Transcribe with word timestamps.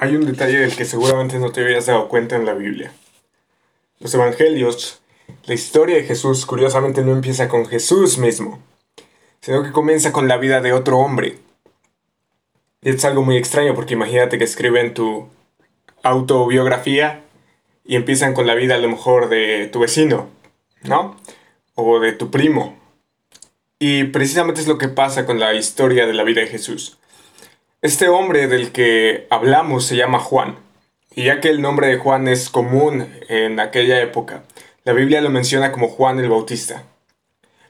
hay 0.00 0.14
un 0.14 0.24
detalle 0.26 0.60
del 0.60 0.76
que 0.76 0.84
seguramente 0.84 1.40
no 1.40 1.50
te 1.50 1.60
habías 1.60 1.86
dado 1.86 2.08
cuenta 2.08 2.36
en 2.36 2.46
la 2.46 2.54
Biblia. 2.54 2.92
Los 3.98 4.14
evangelios, 4.14 5.00
la 5.44 5.54
historia 5.54 5.96
de 5.96 6.04
Jesús, 6.04 6.46
curiosamente 6.46 7.02
no 7.02 7.12
empieza 7.12 7.48
con 7.48 7.66
Jesús 7.66 8.16
mismo, 8.16 8.60
sino 9.40 9.64
que 9.64 9.72
comienza 9.72 10.12
con 10.12 10.28
la 10.28 10.36
vida 10.36 10.60
de 10.60 10.72
otro 10.72 10.98
hombre. 10.98 11.38
Y 12.80 12.90
es 12.90 13.04
algo 13.04 13.24
muy 13.24 13.36
extraño 13.36 13.74
porque 13.74 13.94
imagínate 13.94 14.38
que 14.38 14.44
escriben 14.44 14.94
tu 14.94 15.28
autobiografía 16.04 17.24
y 17.84 17.96
empiezan 17.96 18.34
con 18.34 18.46
la 18.46 18.54
vida 18.54 18.76
a 18.76 18.78
lo 18.78 18.88
mejor 18.88 19.28
de 19.28 19.66
tu 19.66 19.80
vecino, 19.80 20.28
¿no? 20.84 21.16
O 21.74 21.98
de 21.98 22.12
tu 22.12 22.30
primo. 22.30 22.78
Y 23.80 24.04
precisamente 24.04 24.60
es 24.60 24.68
lo 24.68 24.78
que 24.78 24.88
pasa 24.88 25.26
con 25.26 25.40
la 25.40 25.54
historia 25.54 26.06
de 26.06 26.14
la 26.14 26.22
vida 26.22 26.40
de 26.40 26.46
Jesús. 26.46 26.97
Este 27.80 28.08
hombre 28.08 28.48
del 28.48 28.72
que 28.72 29.28
hablamos 29.30 29.86
se 29.86 29.94
llama 29.94 30.18
Juan, 30.18 30.56
y 31.14 31.26
ya 31.26 31.40
que 31.40 31.48
el 31.48 31.62
nombre 31.62 31.86
de 31.86 31.96
Juan 31.96 32.26
es 32.26 32.50
común 32.50 33.08
en 33.28 33.60
aquella 33.60 34.00
época, 34.00 34.42
la 34.82 34.92
Biblia 34.92 35.20
lo 35.20 35.30
menciona 35.30 35.70
como 35.70 35.86
Juan 35.86 36.18
el 36.18 36.28
Bautista. 36.28 36.82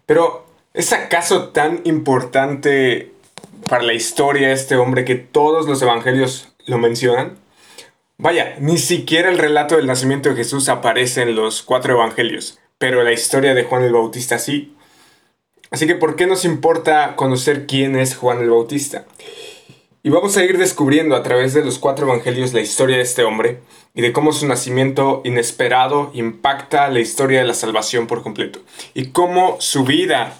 Pero, 0.06 0.46
¿es 0.72 0.94
acaso 0.94 1.50
tan 1.50 1.82
importante 1.84 3.12
para 3.68 3.82
la 3.82 3.92
historia 3.92 4.50
este 4.50 4.76
hombre 4.76 5.04
que 5.04 5.16
todos 5.16 5.68
los 5.68 5.82
evangelios 5.82 6.54
lo 6.64 6.78
mencionan? 6.78 7.36
Vaya, 8.16 8.56
ni 8.60 8.78
siquiera 8.78 9.28
el 9.28 9.36
relato 9.36 9.76
del 9.76 9.86
nacimiento 9.86 10.30
de 10.30 10.36
Jesús 10.36 10.70
aparece 10.70 11.20
en 11.20 11.36
los 11.36 11.62
cuatro 11.62 11.92
evangelios, 11.92 12.58
pero 12.78 13.02
la 13.02 13.12
historia 13.12 13.52
de 13.52 13.64
Juan 13.64 13.82
el 13.82 13.92
Bautista 13.92 14.38
sí. 14.38 14.74
Así 15.70 15.86
que, 15.86 15.96
¿por 15.96 16.16
qué 16.16 16.26
nos 16.26 16.46
importa 16.46 17.14
conocer 17.14 17.66
quién 17.66 17.94
es 17.94 18.16
Juan 18.16 18.40
el 18.40 18.48
Bautista? 18.48 19.04
Y 20.02 20.10
vamos 20.10 20.36
a 20.36 20.44
ir 20.44 20.58
descubriendo 20.58 21.16
a 21.16 21.22
través 21.22 21.54
de 21.54 21.64
los 21.64 21.78
cuatro 21.78 22.06
evangelios 22.06 22.52
la 22.52 22.60
historia 22.60 22.96
de 22.96 23.02
este 23.02 23.24
hombre 23.24 23.60
y 23.94 24.02
de 24.02 24.12
cómo 24.12 24.32
su 24.32 24.46
nacimiento 24.46 25.22
inesperado 25.24 26.12
impacta 26.14 26.88
la 26.88 27.00
historia 27.00 27.40
de 27.40 27.46
la 27.46 27.54
salvación 27.54 28.06
por 28.06 28.22
completo. 28.22 28.60
Y 28.94 29.08
cómo 29.08 29.56
su 29.60 29.84
vida 29.84 30.38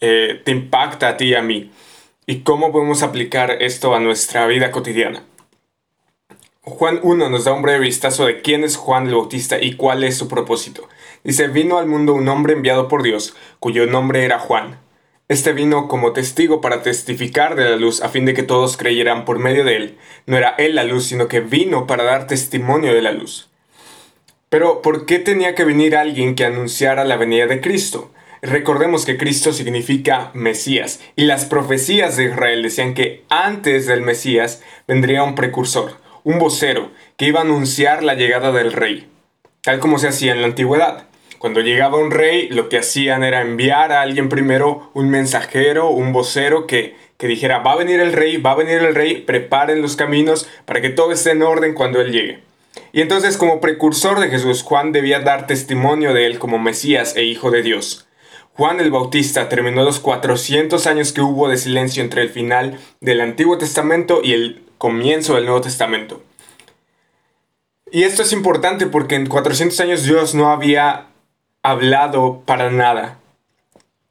eh, 0.00 0.40
te 0.44 0.52
impacta 0.52 1.08
a 1.08 1.16
ti 1.18 1.26
y 1.26 1.34
a 1.34 1.42
mí. 1.42 1.70
Y 2.26 2.40
cómo 2.40 2.72
podemos 2.72 3.02
aplicar 3.02 3.62
esto 3.62 3.94
a 3.94 4.00
nuestra 4.00 4.46
vida 4.46 4.70
cotidiana. 4.70 5.22
Juan 6.62 7.00
1 7.02 7.28
nos 7.28 7.44
da 7.44 7.52
un 7.52 7.62
breve 7.62 7.80
vistazo 7.80 8.24
de 8.24 8.40
quién 8.40 8.64
es 8.64 8.76
Juan 8.76 9.06
el 9.08 9.14
Bautista 9.14 9.60
y 9.60 9.74
cuál 9.74 10.02
es 10.04 10.16
su 10.16 10.28
propósito. 10.28 10.88
Dice, 11.24 11.48
vino 11.48 11.78
al 11.78 11.86
mundo 11.86 12.14
un 12.14 12.28
hombre 12.28 12.54
enviado 12.54 12.88
por 12.88 13.02
Dios, 13.02 13.34
cuyo 13.58 13.86
nombre 13.86 14.24
era 14.24 14.38
Juan. 14.38 14.78
Este 15.32 15.54
vino 15.54 15.88
como 15.88 16.12
testigo 16.12 16.60
para 16.60 16.82
testificar 16.82 17.54
de 17.54 17.64
la 17.64 17.76
luz 17.76 18.02
a 18.02 18.10
fin 18.10 18.26
de 18.26 18.34
que 18.34 18.42
todos 18.42 18.76
creyeran 18.76 19.24
por 19.24 19.38
medio 19.38 19.64
de 19.64 19.76
él. 19.76 19.98
No 20.26 20.36
era 20.36 20.54
él 20.58 20.74
la 20.74 20.84
luz, 20.84 21.06
sino 21.06 21.26
que 21.26 21.40
vino 21.40 21.86
para 21.86 22.04
dar 22.04 22.26
testimonio 22.26 22.92
de 22.92 23.00
la 23.00 23.12
luz. 23.12 23.48
Pero, 24.50 24.82
¿por 24.82 25.06
qué 25.06 25.18
tenía 25.18 25.54
que 25.54 25.64
venir 25.64 25.96
alguien 25.96 26.34
que 26.34 26.44
anunciara 26.44 27.06
la 27.06 27.16
venida 27.16 27.46
de 27.46 27.62
Cristo? 27.62 28.12
Recordemos 28.42 29.06
que 29.06 29.16
Cristo 29.16 29.54
significa 29.54 30.32
Mesías, 30.34 31.00
y 31.16 31.24
las 31.24 31.46
profecías 31.46 32.18
de 32.18 32.24
Israel 32.24 32.62
decían 32.62 32.92
que 32.92 33.24
antes 33.30 33.86
del 33.86 34.02
Mesías 34.02 34.62
vendría 34.86 35.24
un 35.24 35.34
precursor, 35.34 35.96
un 36.24 36.38
vocero, 36.38 36.90
que 37.16 37.24
iba 37.24 37.40
a 37.40 37.44
anunciar 37.44 38.02
la 38.02 38.12
llegada 38.12 38.52
del 38.52 38.70
rey, 38.70 39.08
tal 39.62 39.78
como 39.80 39.98
se 39.98 40.08
hacía 40.08 40.32
en 40.32 40.42
la 40.42 40.48
antigüedad. 40.48 41.06
Cuando 41.42 41.60
llegaba 41.60 41.98
un 41.98 42.12
rey, 42.12 42.48
lo 42.50 42.68
que 42.68 42.78
hacían 42.78 43.24
era 43.24 43.40
enviar 43.40 43.90
a 43.90 44.02
alguien 44.02 44.28
primero, 44.28 44.92
un 44.94 45.10
mensajero, 45.10 45.90
un 45.90 46.12
vocero 46.12 46.68
que, 46.68 46.94
que 47.16 47.26
dijera, 47.26 47.58
va 47.58 47.72
a 47.72 47.76
venir 47.76 47.98
el 47.98 48.12
rey, 48.12 48.36
va 48.36 48.52
a 48.52 48.54
venir 48.54 48.74
el 48.78 48.94
rey, 48.94 49.22
preparen 49.22 49.82
los 49.82 49.96
caminos 49.96 50.48
para 50.66 50.80
que 50.80 50.90
todo 50.90 51.10
esté 51.10 51.32
en 51.32 51.42
orden 51.42 51.74
cuando 51.74 52.00
él 52.00 52.12
llegue. 52.12 52.44
Y 52.92 53.00
entonces 53.00 53.36
como 53.36 53.60
precursor 53.60 54.20
de 54.20 54.28
Jesús, 54.28 54.62
Juan 54.62 54.92
debía 54.92 55.18
dar 55.18 55.48
testimonio 55.48 56.14
de 56.14 56.26
él 56.26 56.38
como 56.38 56.60
Mesías 56.60 57.16
e 57.16 57.24
Hijo 57.24 57.50
de 57.50 57.62
Dios. 57.62 58.06
Juan 58.52 58.78
el 58.78 58.92
Bautista 58.92 59.48
terminó 59.48 59.82
los 59.82 59.98
400 59.98 60.86
años 60.86 61.12
que 61.12 61.22
hubo 61.22 61.48
de 61.48 61.56
silencio 61.56 62.04
entre 62.04 62.22
el 62.22 62.28
final 62.28 62.78
del 63.00 63.20
Antiguo 63.20 63.58
Testamento 63.58 64.20
y 64.22 64.34
el 64.34 64.62
comienzo 64.78 65.34
del 65.34 65.46
Nuevo 65.46 65.62
Testamento. 65.62 66.22
Y 67.90 68.04
esto 68.04 68.22
es 68.22 68.32
importante 68.32 68.86
porque 68.86 69.16
en 69.16 69.26
400 69.26 69.80
años 69.80 70.04
Dios 70.04 70.36
no 70.36 70.52
había 70.52 71.08
hablado 71.62 72.42
para 72.44 72.70
nada. 72.70 73.18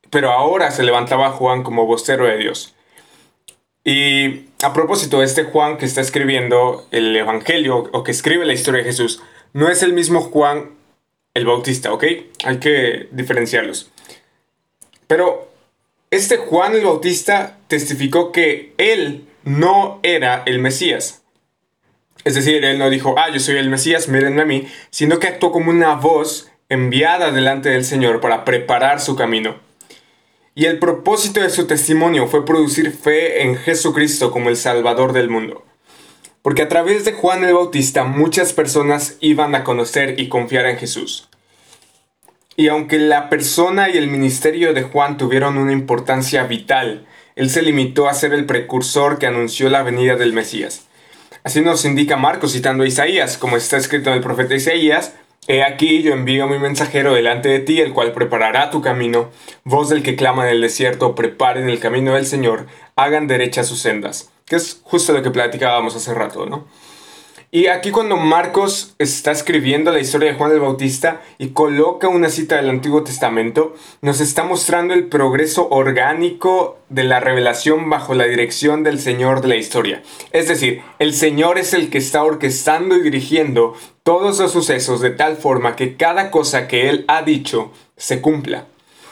Pero 0.10 0.32
ahora 0.32 0.72
se 0.72 0.84
levantaba 0.84 1.32
Juan 1.32 1.64
como 1.64 1.86
vocero 1.86 2.26
de 2.26 2.38
Dios. 2.38 2.76
Y 3.84 4.48
a 4.62 4.74
propósito, 4.74 5.24
este 5.24 5.44
Juan 5.44 5.78
que 5.78 5.86
está 5.86 6.02
escribiendo 6.02 6.86
el 6.92 7.16
Evangelio 7.16 7.90
o 7.92 8.04
que 8.04 8.12
escribe 8.12 8.46
la 8.46 8.54
historia 8.54 8.80
de 8.80 8.86
Jesús, 8.86 9.22
no 9.54 9.70
es 9.70 9.84
el 9.84 9.94
mismo 9.94 10.22
Juan 10.22 10.72
el 11.34 11.46
Bautista, 11.46 11.94
¿ok? 11.94 12.04
Hay 12.44 12.58
que 12.60 13.08
diferenciarlos. 13.12 13.90
Pero 15.08 15.50
este 16.12 16.38
Juan 16.38 16.74
el 16.76 16.86
Bautista 16.86 17.58
testificó 17.68 18.32
que 18.32 18.74
él 18.78 19.28
no 19.44 20.00
era 20.04 20.44
el 20.46 20.60
Mesías. 20.60 21.24
Es 22.24 22.36
decir, 22.36 22.64
él 22.64 22.78
no 22.78 22.90
dijo, 22.90 23.16
ah, 23.18 23.30
yo 23.34 23.40
soy 23.40 23.58
el 23.58 23.70
Mesías, 23.70 24.08
mírenme 24.08 24.44
a 24.44 24.46
mí, 24.46 24.68
sino 24.92 25.18
que 25.18 25.28
actuó 25.28 25.52
como 25.52 25.72
una 25.72 25.96
voz 25.96 26.51
enviada 26.72 27.34
delante 27.34 27.68
del 27.68 27.84
Señor 27.84 28.22
para 28.22 28.46
preparar 28.46 29.02
su 29.02 29.18
camino. 29.18 29.58
Y 30.56 30.68
el 30.68 30.80
propósito 30.80 31.42
de 31.42 31.50
su 31.50 31.68
testimonio 31.68 32.28
fue 32.28 32.46
producir 32.46 32.94
fe 32.94 33.44
en 33.44 33.58
Jesucristo 33.58 34.32
como 34.32 34.48
el 34.48 34.56
Salvador 34.56 35.12
del 35.12 35.30
mundo. 35.30 35.66
Porque 36.42 36.62
a 36.62 36.70
través 36.70 37.04
de 37.04 37.12
Juan 37.12 37.44
el 37.44 37.56
Bautista 37.56 38.06
muchas 38.06 38.54
personas 38.54 39.18
iban 39.20 39.54
a 39.54 39.66
conocer 39.66 40.18
y 40.18 40.30
confiar 40.30 40.66
en 40.66 40.78
Jesús. 40.78 41.28
Y 42.56 42.70
aunque 42.70 43.00
la 43.00 43.28
persona 43.28 43.90
y 43.90 43.98
el 43.98 44.08
ministerio 44.08 44.74
de 44.74 44.84
Juan 44.84 45.18
tuvieron 45.18 45.58
una 45.58 45.74
importancia 45.74 46.44
vital, 46.44 47.06
él 47.36 47.50
se 47.50 47.64
limitó 47.64 48.08
a 48.08 48.14
ser 48.14 48.32
el 48.32 48.46
precursor 48.46 49.20
que 49.20 49.28
anunció 49.28 49.70
la 49.70 49.84
venida 49.84 50.16
del 50.16 50.32
Mesías. 50.32 50.86
Así 51.44 51.60
nos 51.60 51.84
indica 51.84 52.16
Marcos 52.16 52.54
citando 52.54 52.86
a 52.86 52.88
Isaías, 52.88 53.38
como 53.38 53.58
está 53.58 53.76
escrito 53.76 54.10
en 54.10 54.16
el 54.16 54.24
profeta 54.24 54.56
Isaías, 54.56 55.16
He 55.48 55.64
aquí 55.64 56.04
yo 56.04 56.14
envío 56.14 56.48
mi 56.48 56.60
mensajero 56.60 57.16
delante 57.16 57.50
de 57.50 57.60
ti, 57.60 57.82
el 57.82 57.94
cual 57.94 58.14
preparará 58.14 58.70
tu 58.70 58.80
camino. 58.82 59.32
Voz 59.64 59.90
del 59.90 60.04
que 60.04 60.16
clama 60.16 60.46
en 60.46 60.56
el 60.56 60.62
desierto, 60.62 61.16
preparen 61.16 61.68
el 61.68 61.80
camino 61.80 62.14
del 62.14 62.28
Señor, 62.28 62.68
hagan 62.96 63.26
derecha 63.26 63.64
sus 63.64 63.80
sendas. 63.80 64.32
Que 64.46 64.56
es 64.58 64.80
justo 64.84 65.14
lo 65.14 65.24
que 65.24 65.32
platicábamos 65.32 65.96
hace 65.96 66.14
rato, 66.14 66.46
¿no? 66.46 66.68
Y 67.54 67.68
aquí 67.68 67.92
cuando 67.92 68.16
Marcos 68.16 68.96
está 68.98 69.32
escribiendo 69.32 69.92
la 69.92 70.00
historia 70.00 70.32
de 70.32 70.38
Juan 70.38 70.54
el 70.54 70.62
Bautista 70.62 71.22
y 71.38 71.50
coloca 71.50 72.08
una 72.08 72.30
cita 72.30 72.56
del 72.56 72.70
Antiguo 72.70 73.04
Testamento, 73.04 73.76
nos 74.02 74.22
está 74.22 74.46
mostrando 74.46 74.94
el 74.94 75.08
progreso 75.08 75.68
orgánico 75.70 76.80
de 76.88 77.04
la 77.04 77.20
revelación 77.20 77.90
bajo 77.90 78.14
la 78.14 78.24
dirección 78.24 78.84
del 78.84 79.02
Señor 79.02 79.42
de 79.42 79.50
la 79.50 79.58
historia. 79.58 80.02
Es 80.32 80.48
decir, 80.48 80.82
el 81.00 81.14
Señor 81.14 81.58
es 81.58 81.74
el 81.74 81.90
que 81.90 81.98
está 81.98 82.24
orquestando 82.24 82.96
y 82.96 83.02
dirigiendo 83.02 83.76
todos 84.04 84.40
los 84.40 84.52
sucesos 84.52 85.02
de 85.02 85.12
tal 85.12 85.38
forma 85.38 85.76
que 85.76 85.96
cada 85.96 86.32
cosa 86.32 86.68
que 86.68 86.90
Él 86.90 87.06
ha 87.08 87.22
dicho 87.22 87.72
se 87.98 88.22
cumpla. 88.22 88.66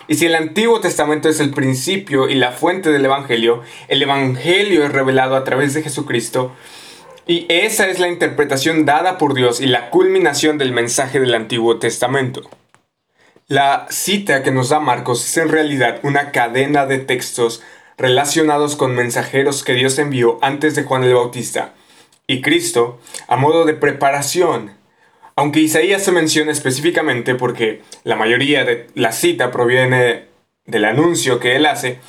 Y 0.08 0.16
si 0.16 0.26
el 0.26 0.36
Antiguo 0.36 0.82
Testamento 0.82 1.30
es 1.30 1.40
el 1.40 1.52
principio 1.52 2.30
y 2.30 2.36
la 2.36 2.52
fuente 2.52 2.92
del 2.92 3.06
Evangelio, 3.06 3.62
el 3.88 4.02
Evangelio 4.02 4.84
es 4.84 4.92
revelado 4.92 5.36
a 5.36 5.44
través 5.44 5.76
de 5.76 5.84
Jesucristo, 5.84 6.52
y 7.28 7.46
esa 7.48 7.88
es 7.88 8.00
la 8.00 8.08
interpretación 8.08 8.86
dada 8.86 9.20
por 9.20 9.36
Dios 9.36 9.62
y 9.62 9.68
la 9.68 9.92
culminación 9.92 10.58
del 10.58 10.72
mensaje 10.72 11.20
del 11.20 11.36
Antiguo 11.36 11.78
Testamento. 11.78 12.42
La 13.46 13.86
cita 13.92 14.42
que 14.42 14.50
nos 14.50 14.70
da 14.70 14.80
Marcos 14.80 15.24
es 15.24 15.38
en 15.38 15.50
realidad 15.50 16.00
una 16.02 16.32
cadena 16.32 16.88
de 16.88 16.98
textos 16.98 17.62
relacionados 18.00 18.76
con 18.76 18.96
mensajeros 18.96 19.64
que 19.64 19.74
Dios 19.74 20.00
envió 20.00 20.40
antes 20.42 20.74
de 20.74 20.84
Juan 20.84 21.04
el 21.04 21.14
Bautista 21.14 21.76
y 22.26 22.42
Cristo 22.42 23.00
a 23.28 23.36
modo 23.36 23.66
de 23.66 23.76
preparación. 23.76 24.79
Aunque 25.40 25.62
Isaías 25.62 26.04
se 26.04 26.12
menciona 26.12 26.52
específicamente 26.52 27.34
porque 27.34 27.82
la 28.04 28.18
mayoría 28.18 28.66
de 28.66 28.88
la 28.94 29.14
cita 29.14 29.52
proviene 29.52 30.26
del 30.66 30.84
anuncio 30.84 31.40
que 31.40 31.56
él 31.56 31.66
hace, 31.66 32.00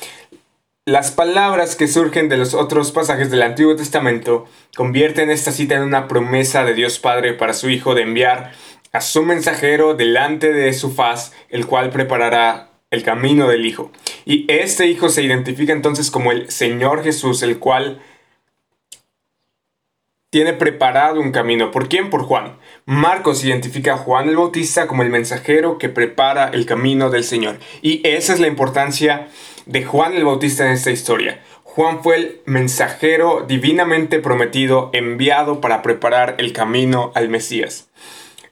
las 0.83 1.11
palabras 1.11 1.77
que 1.77 1.87
surgen 1.87 2.27
de 2.27 2.35
los 2.35 2.53
otros 2.53 2.91
pasajes 2.91 3.31
del 3.31 3.43
Antiguo 3.43 3.77
Testamento 3.77 4.47
convierten 4.75 5.29
esta 5.29 5.53
cita 5.53 5.75
en 5.75 5.83
una 5.83 6.09
promesa 6.09 6.65
de 6.65 6.73
Dios 6.73 6.99
Padre 6.99 7.33
para 7.33 7.53
su 7.53 7.69
Hijo 7.69 7.95
de 7.95 8.01
enviar 8.01 8.51
a 8.91 8.99
su 8.99 9.23
mensajero 9.23 9.93
delante 9.93 10.51
de 10.51 10.73
su 10.73 10.91
faz, 10.91 11.31
el 11.47 11.67
cual 11.67 11.89
preparará 11.89 12.71
el 12.89 13.01
camino 13.01 13.47
del 13.47 13.65
Hijo. 13.65 13.93
Y 14.25 14.43
este 14.51 14.87
Hijo 14.87 15.07
se 15.07 15.23
identifica 15.23 15.71
entonces 15.71 16.11
como 16.11 16.33
el 16.33 16.51
Señor 16.51 17.01
Jesús, 17.01 17.43
el 17.43 17.59
cual 17.59 18.01
tiene 20.31 20.51
preparado 20.51 21.21
un 21.21 21.31
camino. 21.31 21.71
¿Por 21.71 21.87
quién? 21.87 22.09
Por 22.09 22.23
Juan. 22.23 22.57
Marcos 22.85 23.43
identifica 23.43 23.93
a 23.93 23.97
Juan 23.97 24.27
el 24.27 24.37
Bautista 24.37 24.87
como 24.87 25.03
el 25.03 25.09
mensajero 25.09 25.77
que 25.77 25.89
prepara 25.89 26.49
el 26.49 26.65
camino 26.65 27.09
del 27.09 27.23
Señor. 27.23 27.57
Y 27.81 28.05
esa 28.07 28.33
es 28.33 28.39
la 28.39 28.47
importancia 28.47 29.27
de 29.65 29.85
Juan 29.85 30.13
el 30.13 30.25
Bautista 30.25 30.65
en 30.65 30.71
esta 30.71 30.91
historia. 30.91 31.41
Juan 31.63 32.03
fue 32.03 32.15
el 32.17 32.41
mensajero 32.45 33.45
divinamente 33.47 34.19
prometido 34.19 34.89
enviado 34.93 35.61
para 35.61 35.81
preparar 35.81 36.35
el 36.39 36.53
camino 36.53 37.11
al 37.15 37.29
Mesías. 37.29 37.89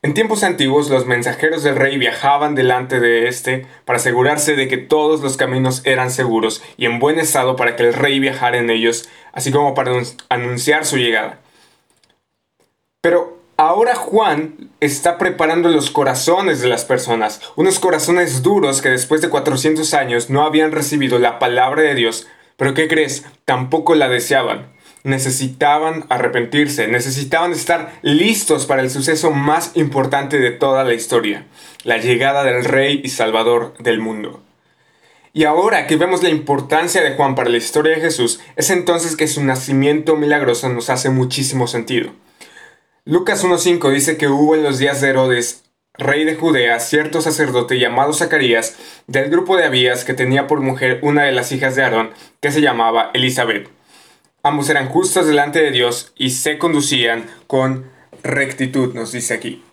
En 0.02 0.14
tiempos 0.14 0.44
antiguos 0.44 0.90
los 0.90 1.06
mensajeros 1.06 1.62
del 1.64 1.76
rey 1.76 1.98
viajaban 1.98 2.56
delante 2.56 3.02
de 3.02 3.28
éste 3.28 3.66
para 3.84 3.98
asegurarse 3.98 4.56
de 4.56 4.70
que 4.70 4.78
todos 4.78 5.20
los 5.20 5.36
caminos 5.36 5.82
eran 5.84 6.12
seguros 6.12 6.64
y 6.78 6.86
en 6.86 7.00
buen 7.00 7.20
estado 7.20 7.58
para 7.58 7.76
que 7.76 7.84
el 7.84 7.94
rey 7.94 8.20
viajara 8.20 8.58
en 8.58 8.70
ellos, 8.70 9.10
así 9.34 9.52
como 9.52 9.74
para 9.74 9.92
anunciar 10.30 10.86
su 10.86 10.96
llegada. 10.96 11.42
Pero 13.02 13.39
ahora 13.60 13.94
Juan 13.94 14.70
está 14.80 15.18
preparando 15.18 15.68
los 15.68 15.92
corazones 15.92 16.62
de 16.62 16.70
las 16.70 16.86
personas, 16.86 17.42
unos 17.58 17.80
corazones 17.80 18.42
duros 18.42 18.82
que 18.82 18.88
después 18.88 19.22
de 19.22 19.28
400 19.28 19.94
años 19.94 20.30
no 20.30 20.46
habían 20.46 20.72
recibido 20.72 21.20
la 21.20 21.40
palabra 21.40 21.82
de 21.82 21.94
Dios, 21.94 22.26
pero 22.56 22.74
¿qué 22.74 22.88
crees? 22.88 23.26
Tampoco 23.44 23.96
la 23.96 24.08
deseaban 24.08 24.80
necesitaban 25.04 26.06
arrepentirse, 26.10 26.90
necesitaban 26.90 27.54
estar 27.54 27.94
listos 28.02 28.66
para 28.66 28.82
el 28.82 28.90
suceso 28.90 29.32
más 29.32 29.72
importante 29.76 30.40
de 30.40 30.52
toda 30.52 30.84
la 30.84 30.94
historia, 30.94 31.46
la 31.84 31.98
llegada 31.98 32.44
del 32.44 32.66
Rey 32.66 33.00
y 33.02 33.08
Salvador 33.08 33.74
del 33.80 34.00
mundo. 34.00 34.44
Y 35.32 35.46
ahora 35.46 35.88
que 35.88 35.96
vemos 35.96 36.22
la 36.22 36.30
importancia 36.30 37.02
de 37.02 37.16
Juan 37.16 37.34
para 37.34 37.50
la 37.50 37.58
historia 37.58 37.96
de 37.96 38.02
Jesús, 38.02 38.42
es 38.58 38.70
entonces 38.72 39.16
que 39.16 39.28
su 39.28 39.42
nacimiento 39.42 40.18
milagroso 40.18 40.68
nos 40.68 40.90
hace 40.90 41.10
muchísimo 41.10 41.66
sentido. 41.68 42.12
Lucas 43.10 43.44
1.5 43.44 43.92
dice 43.92 44.18
que 44.18 44.28
hubo 44.28 44.54
en 44.54 44.62
los 44.62 44.78
días 44.78 45.02
de 45.02 45.10
Herodes, 45.10 45.64
rey 45.98 46.26
de 46.26 46.36
Judea, 46.36 46.80
cierto 46.80 47.22
sacerdote 47.22 47.80
llamado 47.80 48.14
Zacarías, 48.14 48.78
del 49.08 49.32
grupo 49.32 49.58
de 49.58 49.66
Abías, 49.66 50.06
que 50.06 50.14
tenía 50.14 50.46
por 50.46 50.62
mujer 50.62 51.00
una 51.02 51.24
de 51.24 51.32
las 51.32 51.52
hijas 51.52 51.76
de 51.76 51.82
Aarón, 51.82 52.12
que 52.40 52.52
se 52.52 52.62
llamaba 52.62 53.10
Elizabeth. 53.16 53.68
Ambos 54.44 54.70
eran 54.70 54.90
justos 54.90 55.26
delante 55.26 55.58
de 55.58 55.72
Dios 55.72 56.14
y 56.18 56.30
se 56.30 56.60
conducían 56.60 57.26
con 57.48 57.90
rectitud, 58.22 58.94
nos 58.94 59.12
dice 59.12 59.34
aquí. 59.34 59.64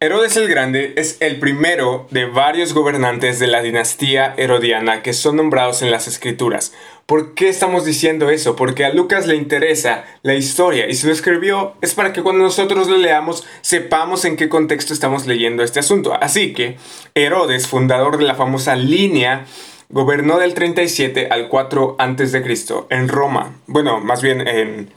Herodes 0.00 0.36
el 0.36 0.46
Grande 0.46 0.92
es 0.96 1.16
el 1.18 1.40
primero 1.40 2.06
de 2.12 2.26
varios 2.26 2.72
gobernantes 2.72 3.40
de 3.40 3.48
la 3.48 3.62
dinastía 3.62 4.32
herodiana 4.36 5.02
que 5.02 5.12
son 5.12 5.34
nombrados 5.34 5.82
en 5.82 5.90
las 5.90 6.06
escrituras. 6.06 6.72
¿Por 7.04 7.34
qué 7.34 7.48
estamos 7.48 7.84
diciendo 7.84 8.30
eso? 8.30 8.54
Porque 8.54 8.84
a 8.84 8.92
Lucas 8.94 9.26
le 9.26 9.34
interesa 9.34 10.04
la 10.22 10.34
historia 10.34 10.88
y 10.88 10.94
si 10.94 11.08
lo 11.08 11.12
escribió 11.12 11.74
es 11.80 11.94
para 11.94 12.12
que 12.12 12.22
cuando 12.22 12.44
nosotros 12.44 12.86
lo 12.86 12.96
leamos 12.96 13.44
sepamos 13.60 14.24
en 14.24 14.36
qué 14.36 14.48
contexto 14.48 14.94
estamos 14.94 15.26
leyendo 15.26 15.64
este 15.64 15.80
asunto. 15.80 16.14
Así 16.14 16.52
que 16.52 16.76
Herodes, 17.16 17.66
fundador 17.66 18.18
de 18.18 18.24
la 18.24 18.36
famosa 18.36 18.76
línea 18.76 19.46
Gobernó 19.90 20.38
del 20.38 20.54
37 20.54 21.28
al 21.28 21.48
4 21.48 21.96
a.C. 21.98 22.44
en 22.90 23.08
Roma. 23.08 23.56
Bueno, 23.66 24.00
más 24.00 24.20
bien 24.20 24.46
en, 24.46 24.90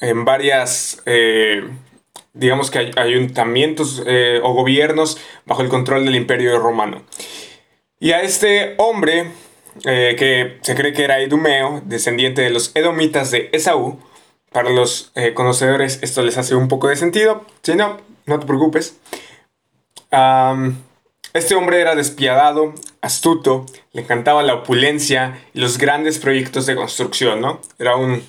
en 0.00 0.24
varias, 0.24 1.02
eh, 1.06 1.64
digamos 2.34 2.70
que 2.70 2.90
ayuntamientos 2.96 4.02
eh, 4.06 4.40
o 4.42 4.52
gobiernos 4.52 5.18
bajo 5.46 5.62
el 5.62 5.68
control 5.68 6.04
del 6.04 6.16
imperio 6.16 6.58
romano. 6.58 7.02
Y 7.98 8.12
a 8.12 8.22
este 8.22 8.74
hombre, 8.78 9.30
eh, 9.84 10.16
que 10.18 10.58
se 10.62 10.74
cree 10.74 10.92
que 10.92 11.04
era 11.04 11.22
Idumeo, 11.22 11.82
descendiente 11.84 12.42
de 12.42 12.50
los 12.50 12.72
edomitas 12.74 13.30
de 13.30 13.48
Esaú, 13.52 14.00
para 14.50 14.68
los 14.70 15.12
conocedores 15.32 16.00
esto 16.02 16.22
les 16.22 16.36
hace 16.36 16.54
un 16.54 16.68
poco 16.68 16.88
de 16.88 16.96
sentido. 16.96 17.46
Si 17.62 17.74
no, 17.74 17.96
no 18.26 18.38
te 18.38 18.46
preocupes. 18.46 18.98
Este 21.32 21.54
hombre 21.54 21.80
era 21.80 21.94
despiadado, 21.94 22.74
astuto, 23.00 23.64
le 23.92 24.02
encantaba 24.02 24.42
la 24.42 24.54
opulencia 24.54 25.42
y 25.54 25.60
los 25.60 25.78
grandes 25.78 26.18
proyectos 26.18 26.66
de 26.66 26.76
construcción, 26.76 27.40
¿no? 27.40 27.58
Era 27.78 27.96
un 27.96 28.22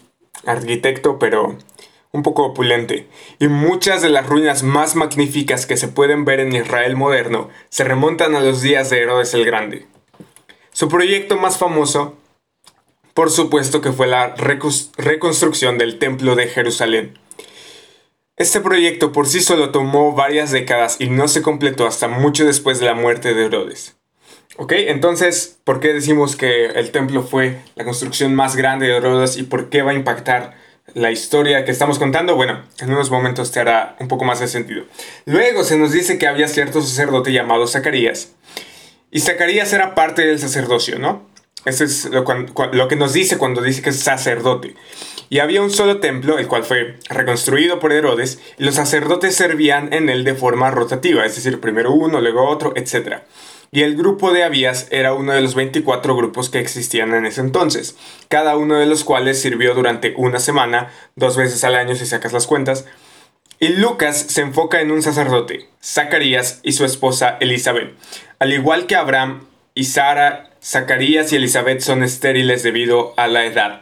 arquitecto, 0.45 1.19
pero 1.19 1.57
un 2.13 2.21
poco 2.21 2.45
opulente. 2.45 3.07
Y 3.39 3.48
muchas 3.48 4.01
de 4.01 4.10
las 4.10 4.27
ruinas 4.27 4.63
más 4.63 4.95
magníficas 4.95 5.65
que 5.65 5.77
se 5.77 5.88
pueden 5.88 6.24
ver 6.25 6.39
en 6.39 6.56
Israel 6.56 6.95
moderno 6.95 7.50
se 7.69 7.83
remontan 7.83 8.36
a 8.36 8.39
los 8.39 8.62
días 8.62 8.89
de 8.89 9.01
Herodes 9.01 9.33
el 9.33 9.45
Grande. 9.45 9.88
Su 10.71 10.88
proyecto 10.88 11.38
más 11.38 11.57
famoso, 11.57 12.15
por 13.13 13.31
supuesto 13.31 13.81
que 13.81 13.92
fue 13.92 14.07
la 14.07 14.36
reconstrucción 14.36 15.77
del 15.77 16.00
Templo 16.00 16.36
de 16.36 16.48
Jerusalén. 16.48 17.18
Este 18.38 18.62
proyecto 18.62 19.12
por 19.12 19.27
sí 19.27 19.42
solo 19.42 19.71
tomó 19.71 20.13
varias 20.13 20.51
décadas 20.51 20.98
y 21.00 21.10
no 21.10 21.27
se 21.27 21.42
completó 21.42 21.86
hasta 21.86 22.07
mucho 22.07 22.45
después 22.45 22.80
de 22.80 22.86
la 22.86 22.95
muerte 22.95 23.33
de 23.33 23.45
Herodes. 23.45 23.95
Ok, 24.57 24.74
entonces, 24.74 25.60
¿por 25.63 25.80
qué 25.80 25.94
decimos 25.94 26.36
que 26.36 26.65
el 26.65 26.92
templo 26.92 27.24
fue 27.24 27.62
la 27.75 27.86
construcción 27.86 28.36
más 28.36 28.56
grande 28.56 28.86
de 28.86 28.98
Herodes 28.98 29.38
y 29.38 29.44
por 29.44 29.69
qué 29.69 29.81
va 29.81 29.92
a 29.92 29.95
impactar 29.95 30.56
la 30.94 31.12
historia 31.12 31.65
que 31.65 31.71
estamos 31.71 32.00
contando? 32.00 32.35
Bueno, 32.35 32.62
en 32.80 32.91
unos 32.91 33.09
momentos 33.09 33.51
te 33.51 33.59
hará 33.59 33.95
un 34.00 34.07
poco 34.07 34.25
más 34.25 34.39
de 34.39 34.47
sentido. 34.47 34.83
Luego 35.25 35.63
se 35.63 35.77
nos 35.77 35.91
dice 35.91 36.18
que 36.18 36.27
había 36.27 36.47
cierto 36.47 36.81
sacerdote 36.81 37.31
llamado 37.31 37.68
Zacarías. 37.68 38.33
Y 39.12 39.19
Zacarías 39.21 39.71
era 39.74 39.95
parte 39.95 40.25
del 40.25 40.39
sacerdocio, 40.39 41.00
¿no? 41.00 41.27
Eso 41.65 41.83
es 41.85 42.06
lo, 42.06 42.25
lo 42.74 42.88
que 42.88 42.95
nos 42.95 43.13
dice 43.13 43.38
cuando 43.38 43.62
dice 43.62 43.81
que 43.81 43.91
es 43.91 44.00
sacerdote. 44.00 44.75
Y 45.30 45.39
había 45.39 45.62
un 45.62 45.71
solo 45.71 46.00
templo, 46.00 46.38
el 46.38 46.47
cual 46.47 46.63
fue 46.63 46.97
reconstruido 47.09 47.79
por 47.79 47.94
Herodes, 47.94 48.39
y 48.57 48.65
los 48.65 48.75
sacerdotes 48.75 49.36
servían 49.36 49.94
en 49.94 50.09
él 50.09 50.24
de 50.24 50.36
forma 50.36 50.69
rotativa, 50.71 51.25
es 51.25 51.36
decir, 51.36 51.59
primero 51.59 51.94
uno, 51.94 52.19
luego 52.19 52.47
otro, 52.47 52.74
etc. 52.75 53.21
Y 53.75 53.81
el 53.81 53.96
grupo 53.96 54.31
de 54.31 54.44
Abías 54.44 54.86
era 54.92 55.16
uno 55.16 55.34
de 55.34 55.42
los 55.42 55.56
24 55.56 56.16
grupos 56.16 56.52
que 56.52 56.60
existían 56.60 57.16
en 57.16 57.25
ese 57.25 57.42
entonces, 57.42 57.98
cada 58.28 58.56
uno 58.56 58.78
de 58.78 58.86
los 58.86 59.04
cuales 59.04 59.42
sirvió 59.42 59.74
durante 59.74 60.14
una 60.16 60.38
semana, 60.38 60.92
dos 61.16 61.36
veces 61.38 61.64
al 61.64 61.74
año 61.74 61.96
si 61.96 62.06
sacas 62.06 62.34
las 62.34 62.46
cuentas. 62.46 62.86
Y 63.60 63.70
Lucas 63.70 64.28
se 64.30 64.42
enfoca 64.42 64.80
en 64.80 64.92
un 64.92 65.02
sacerdote, 65.02 65.70
Zacarías 65.84 66.60
y 66.62 66.74
su 66.74 66.86
esposa 66.86 67.38
Elizabeth. 67.40 67.96
Al 68.38 68.54
igual 68.54 68.86
que 68.86 68.96
Abraham 68.96 69.48
y 69.74 69.86
Sara, 69.86 70.52
Zacarías 70.64 71.34
y 71.34 71.38
Elizabeth 71.38 71.80
son 71.80 72.04
estériles 72.04 72.62
debido 72.62 73.16
a 73.18 73.28
la 73.28 73.44
edad. 73.44 73.81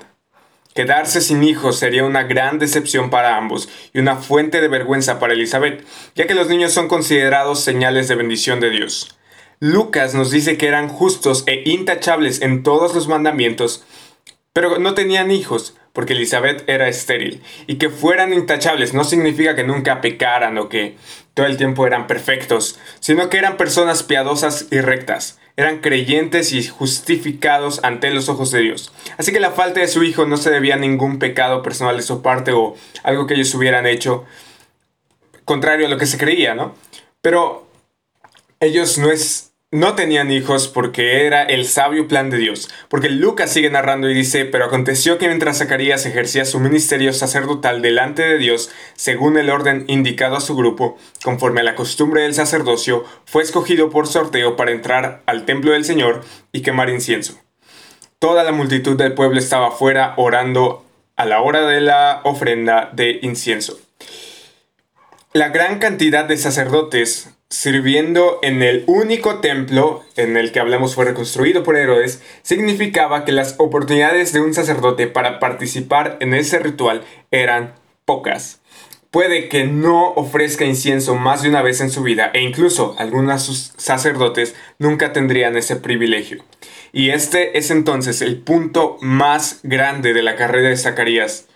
Quedarse 0.74 1.20
sin 1.20 1.44
hijos 1.44 1.78
sería 1.78 2.06
una 2.06 2.24
gran 2.24 2.60
decepción 2.60 3.10
para 3.10 3.36
ambos 3.36 3.68
y 3.92 4.00
una 4.00 4.16
fuente 4.16 4.62
de 4.62 4.70
vergüenza 4.70 5.20
para 5.20 5.34
Elizabeth, 5.34 5.84
ya 6.16 6.28
que 6.28 6.34
los 6.34 6.48
niños 6.48 6.72
son 6.72 6.88
considerados 6.88 7.60
señales 7.60 8.08
de 8.08 8.16
bendición 8.16 8.62
de 8.62 8.70
Dios. 8.70 9.18
Lucas 9.62 10.16
nos 10.16 10.32
dice 10.32 10.58
que 10.58 10.68
eran 10.68 10.90
justos 10.90 11.44
e 11.46 11.62
intachables 11.66 12.42
en 12.42 12.64
todos 12.64 12.96
los 12.96 13.08
mandamientos, 13.08 13.86
pero 14.54 14.80
no 14.80 14.96
tenían 14.96 15.30
hijos, 15.30 15.76
porque 15.94 16.14
Elizabeth 16.14 16.68
era 16.68 16.88
estéril. 16.90 17.44
Y 17.68 17.76
que 17.76 17.92
fueran 17.92 18.34
intachables 18.34 18.96
no 18.96 19.04
significa 19.04 19.56
que 19.56 19.64
nunca 19.64 20.02
pecaran 20.02 20.58
o 20.58 20.68
que 20.68 20.98
todo 21.36 21.46
el 21.46 21.58
tiempo 21.58 21.86
eran 21.86 22.08
perfectos, 22.08 22.80
sino 23.00 23.30
que 23.30 23.38
eran 23.38 23.56
personas 23.56 24.02
piadosas 24.02 24.66
y 24.72 24.82
rectas 24.82 25.38
eran 25.58 25.80
creyentes 25.80 26.54
y 26.54 26.66
justificados 26.66 27.84
ante 27.84 28.10
los 28.10 28.30
ojos 28.30 28.50
de 28.52 28.62
Dios. 28.62 28.92
Así 29.18 29.32
que 29.32 29.40
la 29.40 29.52
falta 29.52 29.80
de 29.80 29.88
su 29.88 30.04
hijo 30.04 30.26
no 30.26 30.38
se 30.38 30.50
debía 30.50 30.76
a 30.76 30.80
ningún 30.80 31.20
pecado 31.20 31.62
personal 31.62 31.98
de 31.98 32.04
su 32.04 32.22
parte 32.22 32.52
o 32.52 32.76
algo 33.04 33.28
que 33.28 33.36
ellos 33.36 33.54
hubieran 33.54 33.86
hecho 33.86 34.26
contrario 35.46 35.86
a 35.86 35.90
lo 35.90 35.98
que 35.98 36.06
se 36.08 36.18
creía, 36.18 36.56
¿no? 36.56 36.74
Pero 37.22 37.68
ellos 38.60 38.98
no 38.98 39.12
es 39.12 39.51
no 39.72 39.96
tenían 39.96 40.32
hijos 40.32 40.68
porque 40.68 41.26
era 41.26 41.44
el 41.44 41.66
sabio 41.66 42.10
plan 42.10 42.30
de 42.30 42.38
Dios. 42.38 42.70
Porque 42.90 43.08
Lucas 43.08 43.54
sigue 43.54 43.70
narrando 43.70 44.10
y 44.10 44.14
dice, 44.14 44.44
pero 44.44 44.66
aconteció 44.66 45.18
que 45.18 45.28
mientras 45.28 45.60
Zacarías 45.60 46.06
ejercía 46.06 46.44
su 46.44 46.60
ministerio 46.60 47.14
sacerdotal 47.14 47.82
delante 47.82 48.22
de 48.22 48.38
Dios, 48.38 48.70
según 48.96 49.38
el 49.38 49.50
orden 49.50 49.86
indicado 49.88 50.36
a 50.36 50.42
su 50.42 50.58
grupo, 50.58 50.98
conforme 51.24 51.62
a 51.62 51.64
la 51.64 51.76
costumbre 51.76 52.24
del 52.24 52.34
sacerdocio, 52.34 53.06
fue 53.26 53.44
escogido 53.44 53.90
por 53.90 54.08
sorteo 54.08 54.58
para 54.58 54.72
entrar 54.72 55.24
al 55.26 55.46
templo 55.46 55.72
del 55.72 55.86
Señor 55.86 56.26
y 56.52 56.62
quemar 56.64 56.90
incienso. 56.90 57.40
Toda 58.20 58.44
la 58.44 58.52
multitud 58.52 58.98
del 58.98 59.14
pueblo 59.14 59.40
estaba 59.40 59.70
afuera 59.70 60.14
orando 60.18 60.86
a 61.16 61.26
la 61.26 61.42
hora 61.42 61.66
de 61.66 61.80
la 61.80 62.20
ofrenda 62.26 62.90
de 62.92 63.20
incienso. 63.22 63.80
La 65.34 65.48
gran 65.48 65.80
cantidad 65.80 66.26
de 66.26 66.36
sacerdotes 66.36 67.30
sirviendo 67.52 68.40
en 68.42 68.64
el 68.64 68.86
único 68.88 69.40
templo 69.40 70.04
en 70.16 70.38
el 70.38 70.54
que 70.54 70.62
hablamos 70.62 70.96
fue 70.96 71.04
reconstruido 71.04 71.64
por 71.64 71.76
Herodes, 71.76 72.22
significaba 72.44 73.26
que 73.26 73.34
las 73.34 73.56
oportunidades 73.58 74.32
de 74.32 74.40
un 74.40 74.54
sacerdote 74.54 75.08
para 75.08 75.40
participar 75.40 76.18
en 76.22 76.34
ese 76.34 76.60
ritual 76.60 77.04
eran 77.30 77.76
pocas. 78.06 78.62
Puede 79.12 79.50
que 79.50 79.66
no 79.66 80.14
ofrezca 80.14 80.64
incienso 80.64 81.16
más 81.16 81.44
de 81.44 81.50
una 81.50 81.62
vez 81.62 81.82
en 81.82 81.92
su 81.92 82.04
vida 82.04 82.32
e 82.34 82.42
incluso 82.42 82.96
algunos 82.98 83.74
sacerdotes 83.76 84.56
nunca 84.80 85.12
tendrían 85.12 85.58
ese 85.58 85.76
privilegio. 85.76 86.46
Y 86.94 87.10
este 87.10 87.58
es 87.58 87.70
entonces 87.70 88.22
el 88.22 88.38
punto 88.38 88.98
más 89.02 89.60
grande 89.64 90.14
de 90.14 90.24
la 90.24 90.38
carrera 90.38 90.70
de 90.70 90.78
Zacarías. 90.78 91.48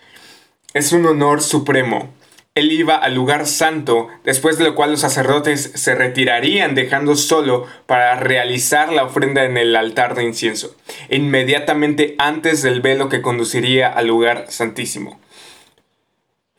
Es 0.74 0.92
un 0.92 1.06
honor 1.06 1.42
supremo 1.42 2.12
él 2.56 2.72
iba 2.72 2.96
al 2.96 3.14
lugar 3.14 3.46
santo, 3.46 4.08
después 4.24 4.56
de 4.56 4.64
lo 4.64 4.74
cual 4.74 4.92
los 4.92 5.00
sacerdotes 5.00 5.72
se 5.74 5.94
retirarían 5.94 6.74
dejando 6.74 7.14
solo 7.14 7.66
para 7.84 8.16
realizar 8.16 8.90
la 8.90 9.04
ofrenda 9.04 9.44
en 9.44 9.58
el 9.58 9.76
altar 9.76 10.14
de 10.14 10.24
incienso, 10.24 10.74
inmediatamente 11.10 12.14
antes 12.18 12.62
del 12.62 12.80
velo 12.80 13.10
que 13.10 13.20
conduciría 13.20 13.88
al 13.88 14.06
lugar 14.06 14.46
santísimo. 14.48 15.20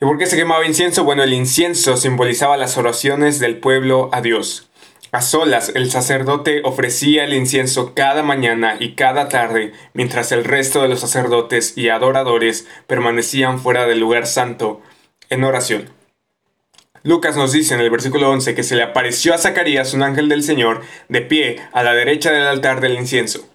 ¿Y 0.00 0.04
por 0.04 0.18
qué 0.18 0.26
se 0.26 0.36
quemaba 0.36 0.64
incienso? 0.64 1.02
Bueno, 1.02 1.24
el 1.24 1.32
incienso 1.32 1.96
simbolizaba 1.96 2.56
las 2.56 2.78
oraciones 2.78 3.40
del 3.40 3.56
pueblo 3.56 4.08
a 4.12 4.20
Dios. 4.20 4.68
A 5.10 5.20
solas, 5.20 5.72
el 5.74 5.90
sacerdote 5.90 6.60
ofrecía 6.62 7.24
el 7.24 7.34
incienso 7.34 7.94
cada 7.94 8.22
mañana 8.22 8.76
y 8.78 8.92
cada 8.94 9.28
tarde, 9.28 9.72
mientras 9.94 10.30
el 10.30 10.44
resto 10.44 10.82
de 10.82 10.88
los 10.88 11.00
sacerdotes 11.00 11.76
y 11.76 11.88
adoradores 11.88 12.68
permanecían 12.86 13.58
fuera 13.58 13.86
del 13.86 13.98
lugar 13.98 14.28
santo 14.28 14.80
en 15.30 15.44
oración. 15.44 15.90
Lucas 17.02 17.36
nos 17.36 17.52
dice 17.52 17.74
en 17.74 17.80
el 17.80 17.90
versículo 17.90 18.30
11 18.30 18.54
que 18.54 18.62
se 18.62 18.76
le 18.76 18.82
apareció 18.82 19.32
a 19.32 19.38
Zacarías 19.38 19.94
un 19.94 20.02
ángel 20.02 20.28
del 20.28 20.42
Señor 20.42 20.82
de 21.08 21.20
pie 21.20 21.60
a 21.72 21.82
la 21.82 21.94
derecha 21.94 22.32
del 22.32 22.46
altar 22.46 22.80
del 22.80 22.94
incienso. 22.94 23.48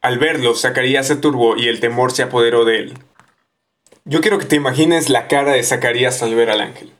Al 0.00 0.18
verlo, 0.18 0.54
Zacarías 0.54 1.06
se 1.06 1.16
turbó 1.16 1.56
y 1.56 1.68
el 1.68 1.80
temor 1.80 2.12
se 2.12 2.22
apoderó 2.22 2.64
de 2.64 2.78
él. 2.78 2.94
Yo 4.04 4.20
quiero 4.20 4.38
que 4.38 4.46
te 4.46 4.56
imagines 4.56 5.10
la 5.10 5.28
cara 5.28 5.52
de 5.52 5.62
Zacarías 5.62 6.22
al 6.22 6.34
ver 6.34 6.50
al 6.50 6.60
ángel. 6.60 6.92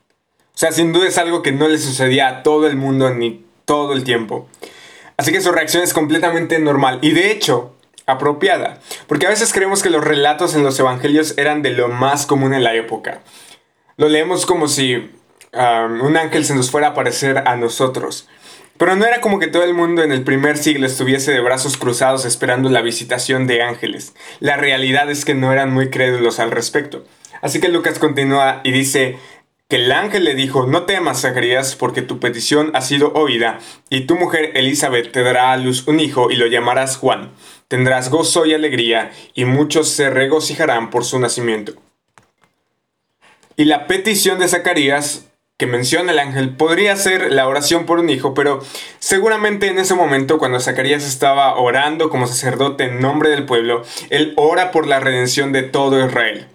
O 0.55 0.59
sea, 0.59 0.73
sin 0.73 0.93
duda 0.93 1.07
es 1.07 1.19
algo 1.19 1.43
que 1.43 1.53
no 1.53 1.69
le 1.69 1.79
sucedía 1.79 2.29
a 2.29 2.43
todo 2.43 2.67
el 2.67 2.77
mundo 2.77 3.11
ni 3.11 3.45
todo 3.65 3.93
el 3.93 4.05
tiempo. 4.05 4.49
Así 5.17 5.33
que 5.33 5.41
su 5.41 5.53
reacción 5.53 5.83
es 5.83 5.95
completamente 5.95 6.59
normal 6.59 6.99
y 7.03 7.13
de 7.13 7.31
hecho 7.31 7.75
apropiada, 8.07 8.79
porque 9.07 9.27
a 9.27 9.31
veces 9.31 9.53
creemos 9.53 9.83
que 9.83 9.91
los 9.91 10.05
relatos 10.05 10.55
en 10.55 10.63
los 10.63 10.79
evangelios 10.79 11.37
eran 11.37 11.63
de 11.63 11.71
lo 11.71 11.89
más 11.89 12.27
común 12.27 12.55
en 12.55 12.65
la 12.65 12.75
época. 12.75 13.21
Lo 13.99 14.11
leemos 14.11 14.45
como 14.45 14.69
si 14.69 15.11
un 15.55 16.17
ángel 16.19 16.45
se 16.45 16.55
nos 16.55 16.71
fuera 16.71 16.89
a 16.89 16.91
aparecer 16.91 17.45
a 17.47 17.57
nosotros. 17.57 18.29
Pero 18.77 18.95
no 18.95 19.07
era 19.07 19.23
como 19.23 19.39
que 19.39 19.47
todo 19.47 19.63
el 19.63 19.73
mundo 19.73 20.03
en 20.03 20.13
el 20.13 20.23
primer 20.23 20.59
siglo 20.59 20.87
estuviese 20.87 21.33
de 21.33 21.41
brazos 21.41 21.79
cruzados 21.79 22.27
esperando 22.27 22.69
la 22.69 22.83
visitación 22.83 23.47
de 23.47 23.63
ángeles. 23.63 24.15
La 24.39 24.59
realidad 24.59 25.11
es 25.11 25.25
que 25.25 25.35
no 25.35 25.51
eran 25.51 25.73
muy 25.73 25.89
crédulos 25.89 26.41
al 26.41 26.51
respecto. 26.51 27.05
Así 27.41 27.59
que 27.59 27.71
Lucas 27.71 27.99
continúa 27.99 28.61
y 28.65 28.71
dice 28.71 29.17
que 29.69 29.77
el 29.77 29.91
ángel 29.91 30.25
le 30.25 30.35
dijo, 30.35 30.67
no 30.67 30.83
temas, 30.83 31.23
Zacarías, 31.23 31.75
porque 31.75 32.03
tu 32.03 32.21
petición 32.21 32.73
ha 32.75 32.83
sido 32.83 33.15
oída, 33.15 33.61
y 33.89 34.03
tu 34.03 34.15
mujer 34.17 34.53
Elizabeth 34.55 35.11
te 35.11 35.23
dará 35.23 35.53
a 35.53 35.57
luz 35.57 35.89
un 35.89 36.01
hijo 36.01 36.31
y 36.31 36.37
lo 36.37 36.47
llamarás 36.47 36.99
Juan. 36.99 37.33
Tendrás 37.67 38.11
gozo 38.11 38.45
y 38.45 38.53
alegría, 38.53 39.11
y 39.35 39.47
muchos 39.47 39.89
se 39.89 40.11
regocijarán 40.11 40.91
por 40.91 41.05
su 41.05 41.19
nacimiento. 41.19 41.73
Y 43.57 43.65
la 43.65 43.87
petición 43.87 44.39
de 44.39 44.49
Zacarías 44.49 45.27
que 45.59 45.67
menciona 45.67 46.13
el 46.13 46.19
ángel 46.19 46.51
podría 46.51 46.95
ser 46.97 47.33
la 47.33 47.49
oración 47.49 47.87
por 47.87 47.99
un 47.99 48.11
hijo, 48.11 48.35
pero 48.35 48.63
seguramente 48.99 49.69
en 49.69 49.79
ese 49.79 49.95
momento 49.95 50.37
cuando 50.37 50.61
Zacarías 50.61 51.07
estaba 51.07 51.57
orando 51.57 52.11
como 52.11 52.27
sacerdote 52.27 52.85
en 52.85 53.01
nombre 53.01 53.31
del 53.31 53.47
pueblo, 53.47 53.83
él 54.11 54.35
ora 54.37 54.71
por 54.71 54.87
la 54.87 55.01
redención 55.01 55.53
de 55.53 55.63
todo 55.63 56.05
Israel. 56.05 56.47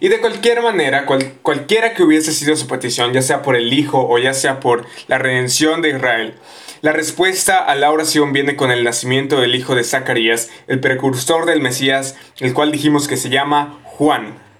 Y 0.00 0.08
de 0.08 0.20
cualquier 0.20 0.62
manera, 0.62 1.06
cualquiera 1.42 1.94
que 1.94 2.02
hubiese 2.02 2.32
sido 2.32 2.54
su 2.56 2.66
petición, 2.66 3.14
ya 3.14 3.22
sea 3.22 3.40
por 3.40 3.56
el 3.56 3.72
hijo 3.72 4.06
o 4.06 4.18
ya 4.18 4.34
sea 4.34 4.60
por 4.60 4.86
la 5.06 5.16
redención 5.16 5.80
de 5.80 5.90
Israel, 5.90 6.34
la 6.82 6.92
respuesta 6.92 7.58
a 7.58 7.74
la 7.74 7.90
oración 7.90 8.34
viene 8.34 8.56
con 8.56 8.70
el 8.70 8.84
nacimiento 8.84 9.40
del 9.40 9.54
hijo 9.54 9.74
de 9.74 9.84
Zacarías, 9.84 10.50
el 10.66 10.80
precursor 10.80 11.46
del 11.46 11.60
Mesías, 11.60 12.16
el 12.38 12.52
cual 12.52 12.72
dijimos 12.72 13.08
que 13.08 13.16
se 13.16 13.30
llama 13.30 13.80
Juan. 13.84 14.51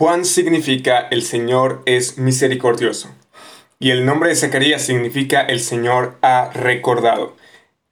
Juan 0.00 0.24
significa 0.24 1.08
el 1.10 1.20
Señor 1.20 1.82
es 1.84 2.16
misericordioso. 2.16 3.10
Y 3.78 3.90
el 3.90 4.06
nombre 4.06 4.30
de 4.30 4.34
Zacarías 4.34 4.80
significa 4.80 5.42
el 5.42 5.60
Señor 5.60 6.16
ha 6.22 6.48
recordado. 6.54 7.36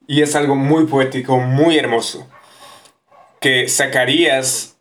Y 0.07 0.23
es 0.23 0.35
algo 0.35 0.57
muy 0.57 0.87
poético, 0.87 1.37
muy 1.39 1.77
hermoso. 1.77 2.27
Que 3.41 3.69
Zacarías 3.69 4.79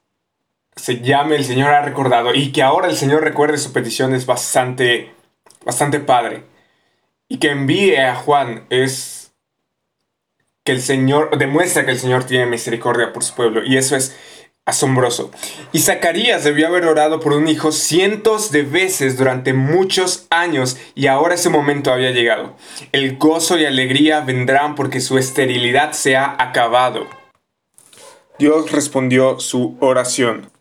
se 0.77 1.01
llame 1.01 1.35
el 1.35 1.43
Señor 1.43 1.71
ha 1.71 1.81
recordado 1.81 2.33
y 2.33 2.53
que 2.53 2.63
ahora 2.63 2.87
el 2.87 2.95
Señor 2.95 3.25
recuerde 3.25 3.57
su 3.57 3.73
petición 3.73 4.15
es 4.15 4.25
bastante, 4.25 5.11
bastante 5.65 5.99
padre. 5.99 6.43
Y 7.27 7.39
que 7.39 7.49
envíe 7.49 7.97
a 7.97 8.15
Juan 8.15 8.67
es 8.69 9.33
que 10.63 10.71
el 10.71 10.81
Señor 10.81 11.37
demuestra 11.37 11.83
que 11.83 11.91
el 11.91 11.99
Señor 11.99 12.23
tiene 12.23 12.45
misericordia 12.45 13.11
por 13.11 13.25
su 13.25 13.35
pueblo. 13.35 13.65
Y 13.65 13.75
eso 13.75 13.97
es 13.97 14.15
asombroso. 14.67 15.31
Y 15.71 15.79
Zacarías 15.79 16.43
debió 16.43 16.67
haber 16.67 16.85
orado 16.85 17.19
por 17.21 17.33
un 17.33 17.47
hijo 17.47 17.71
cientos 17.71 18.51
de 18.51 18.63
veces 18.63 19.17
durante 19.17 19.53
muchos 19.53 20.27
años 20.29 20.77
y 20.93 21.07
ahora 21.07 21.35
ese 21.35 21.49
momento 21.49 21.91
había 21.91 22.11
llegado. 22.11 22.53
El 22.91 23.17
gozo 23.17 23.57
y 23.57 23.65
alegría 23.65 24.19
vendrán 24.19 24.75
porque 24.75 24.99
su 24.99 25.17
esterilidad 25.17 25.93
se 25.93 26.17
ha 26.17 26.35
acabado. 26.37 27.07
Dios 28.37 28.71
respondió 28.71 29.39
su 29.39 29.77
oración. 29.79 30.51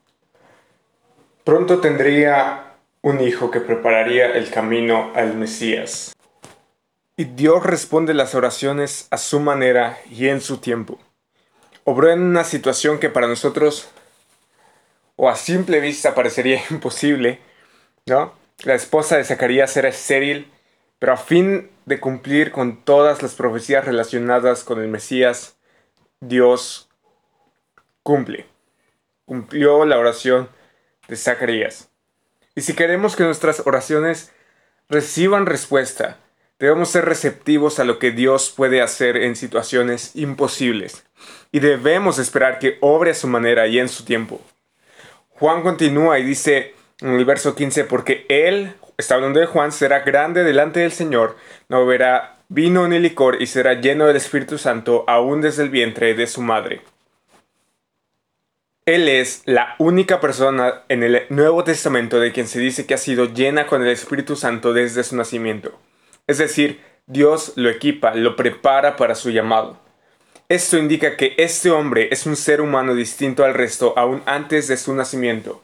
Pronto 1.43 1.81
tendría 1.81 2.75
un 3.03 3.21
hijo 3.21 3.51
que 3.51 3.61
prepararía 3.61 4.27
el 4.33 4.51
camino 4.51 5.11
al 5.15 5.35
Mesías. 5.35 6.15
Y 7.17 7.25
Dios 7.25 7.65
responde 7.65 8.15
las 8.15 8.37
oraciones 8.37 9.09
a 9.11 9.19
su 9.19 9.41
manera 9.41 9.99
y 10.11 10.29
en 10.29 10.41
su 10.41 10.59
tiempo 10.59 10.99
obró 11.87 12.11
en 12.11 12.21
una 12.21 12.43
situación 12.43 12.99
que 12.99 13.11
para 13.11 13.29
nosotros 13.29 13.89
o 15.17 15.29
a 15.29 15.37
simple 15.37 15.81
vista 15.81 16.15
parecería 16.15 16.63
imposible, 16.71 17.41
¿no? 18.07 18.35
La 18.65 18.75
esposa 18.75 19.17
de 19.17 19.25
Zacarías 19.25 19.77
era 19.77 19.89
estéril, 19.89 20.51
pero 20.99 21.13
a 21.13 21.17
fin 21.17 21.71
de 21.85 22.01
cumplir 22.01 22.53
con 22.53 22.83
todas 22.85 23.23
las 23.23 23.35
profecías 23.35 23.85
relacionadas 23.85 24.65
con 24.65 24.81
el 24.81 24.89
Mesías, 24.89 25.57
Dios 26.21 26.89
cumple. 28.03 28.47
Cumplió 29.27 29.85
la 29.85 29.99
oración 29.99 30.49
de 31.09 31.17
Zacarías. 31.17 31.91
Y 32.55 32.63
si 32.63 32.75
queremos 32.75 33.17
que 33.17 33.25
nuestras 33.25 33.67
oraciones 33.67 34.33
reciban 34.89 35.45
respuesta, 35.45 36.19
debemos 36.59 36.89
ser 36.89 37.05
receptivos 37.05 37.79
a 37.79 37.85
lo 37.85 37.99
que 37.99 38.13
Dios 38.13 38.51
puede 38.51 38.81
hacer 38.81 39.17
en 39.19 39.37
situaciones 39.37 40.13
imposibles 40.15 41.05
y 41.53 41.61
debemos 41.61 42.19
esperar 42.19 42.59
que 42.59 42.79
obre 42.81 43.11
a 43.11 43.15
su 43.15 43.27
manera 43.27 43.67
y 43.67 43.79
en 43.79 43.89
su 43.89 44.05
tiempo. 44.05 44.41
Juan 45.39 45.63
continúa 45.63 46.19
y 46.19 46.25
dice 46.25 46.75
en 47.01 47.11
el 47.11 47.25
verso 47.25 47.55
15, 47.55 47.85
porque 47.85 48.25
él, 48.29 48.75
está 48.97 49.17
hablando 49.17 49.39
de 49.39 49.47
Juan, 49.47 49.71
será 49.71 50.01
grande 50.01 50.45
delante 50.45 50.81
del 50.81 50.93
Señor, 50.93 51.37
no 51.69 51.85
beberá 51.85 52.37
vino 52.49 52.89
ni 52.89 52.99
licor 52.99 53.43
y 53.43 53.47
será 53.47 53.75
lleno 53.75 54.07
del 54.07 54.17
Espíritu 54.17 54.57
Santo 54.57 55.05
aún 55.07 55.41
desde 55.41 55.63
el 55.63 55.71
vientre 55.71 56.15
de 56.15 56.27
su 56.27 56.41
madre. 56.41 56.81
Él 58.87 59.09
es 59.09 59.43
la 59.47 59.75
única 59.79 60.21
persona 60.21 60.85
en 60.89 61.03
el 61.03 61.27
Nuevo 61.29 61.65
Testamento 61.65 62.21
de 62.21 62.31
quien 62.33 62.47
se 62.47 62.61
dice 62.61 62.87
que 62.87 62.95
ha 62.95 62.99
sido 62.99 63.27
llena 63.27 63.67
con 63.67 63.83
el 63.83 63.89
Espíritu 63.89 64.37
Santo 64.37 64.73
desde 64.73 65.03
su 65.03 65.17
nacimiento. 65.17 65.77
Es 66.29 66.39
decir, 66.39 66.81
Dios 67.07 67.53
lo 67.57 67.69
equipa, 67.69 68.15
lo 68.15 68.37
prepara 68.37 68.97
para 68.97 69.17
su 69.17 69.31
llamado. 69.31 69.81
Esto 70.49 70.79
indica 70.79 71.17
que 71.17 71.35
este 71.39 71.73
hombre 71.73 72.09
es 72.13 72.25
un 72.25 72.37
ser 72.37 72.61
humano 72.61 72.95
distinto 72.95 73.45
al 73.45 73.53
resto 73.53 73.95
aún 73.97 74.23
antes 74.27 74.69
de 74.69 74.77
su 74.77 74.95
nacimiento. 74.95 75.61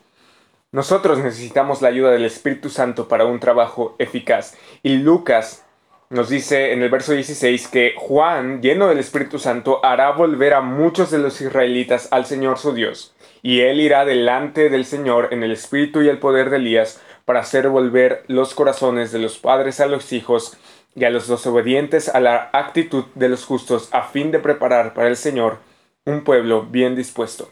Nosotros 0.73 1.19
necesitamos 1.19 1.83
la 1.83 1.89
ayuda 1.89 2.11
del 2.11 2.25
Espíritu 2.25 2.69
Santo 2.69 3.07
para 3.07 3.25
un 3.25 3.39
trabajo 3.39 3.95
eficaz. 4.01 4.57
Y 4.83 4.97
Lucas 4.97 5.65
nos 6.11 6.31
dice 6.31 6.73
en 6.73 6.83
el 6.83 6.91
verso 6.91 7.13
16 7.13 7.69
que 7.69 7.95
Juan, 7.97 8.61
lleno 8.61 8.89
del 8.89 8.99
Espíritu 8.99 9.39
Santo, 9.39 9.79
hará 9.85 10.11
volver 10.11 10.53
a 10.53 10.63
muchos 10.63 11.13
de 11.13 11.19
los 11.19 11.41
israelitas 11.41 12.09
al 12.11 12.27
Señor 12.27 12.59
su 12.59 12.75
Dios. 12.75 13.15
Y 13.41 13.61
él 13.61 13.81
irá 13.81 14.05
delante 14.05 14.69
del 14.69 14.85
Señor 14.85 15.29
en 15.31 15.45
el 15.45 15.53
espíritu 15.53 16.03
y 16.03 16.09
el 16.09 16.19
poder 16.19 16.51
de 16.51 16.57
Elías 16.57 17.01
para 17.25 17.39
hacer 17.39 17.69
volver 17.69 18.25
los 18.27 18.53
corazones 18.55 19.13
de 19.13 19.21
los 19.21 19.39
padres 19.39 19.79
a 19.79 19.87
los 19.87 20.13
hijos 20.13 20.59
y 20.95 21.05
a 21.05 21.11
los 21.11 21.29
desobedientes 21.29 22.09
a 22.09 22.21
la 22.21 22.51
actitud 22.53 23.05
de 23.15 23.29
los 23.29 23.45
justos 23.45 23.89
a 23.93 24.03
fin 24.03 24.31
de 24.31 24.39
preparar 24.39 24.95
para 24.95 25.09
el 25.09 25.17
Señor 25.17 25.59
un 26.05 26.25
pueblo 26.25 26.63
bien 26.63 26.97
dispuesto. 26.97 27.51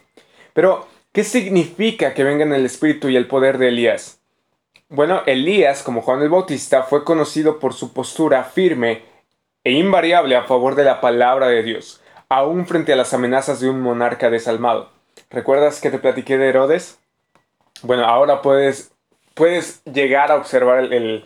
Pero, 0.52 0.86
¿qué 1.12 1.24
significa 1.24 2.14
que 2.14 2.24
vengan 2.24 2.52
el 2.52 2.66
espíritu 2.66 3.08
y 3.08 3.16
el 3.16 3.28
poder 3.28 3.58
de 3.58 3.68
Elías? 3.68 4.20
Bueno, 4.88 5.22
Elías, 5.26 5.82
como 5.82 6.02
Juan 6.02 6.20
el 6.20 6.28
Bautista, 6.28 6.82
fue 6.82 7.04
conocido 7.04 7.58
por 7.60 7.74
su 7.74 7.92
postura 7.92 8.42
firme 8.44 9.02
e 9.62 9.72
invariable 9.72 10.36
a 10.36 10.44
favor 10.44 10.74
de 10.74 10.84
la 10.84 11.00
palabra 11.00 11.46
de 11.46 11.62
Dios, 11.62 12.02
aún 12.28 12.66
frente 12.66 12.92
a 12.92 12.96
las 12.96 13.14
amenazas 13.14 13.60
de 13.60 13.70
un 13.70 13.80
monarca 13.80 14.30
desalmado. 14.30 14.90
¿Recuerdas 15.30 15.80
que 15.80 15.90
te 15.90 15.98
platiqué 15.98 16.38
de 16.38 16.48
Herodes? 16.48 16.98
Bueno, 17.82 18.04
ahora 18.04 18.42
puedes, 18.42 18.92
puedes 19.34 19.84
llegar 19.84 20.32
a 20.32 20.36
observar 20.36 20.80
el 20.80 20.92
el 20.92 21.24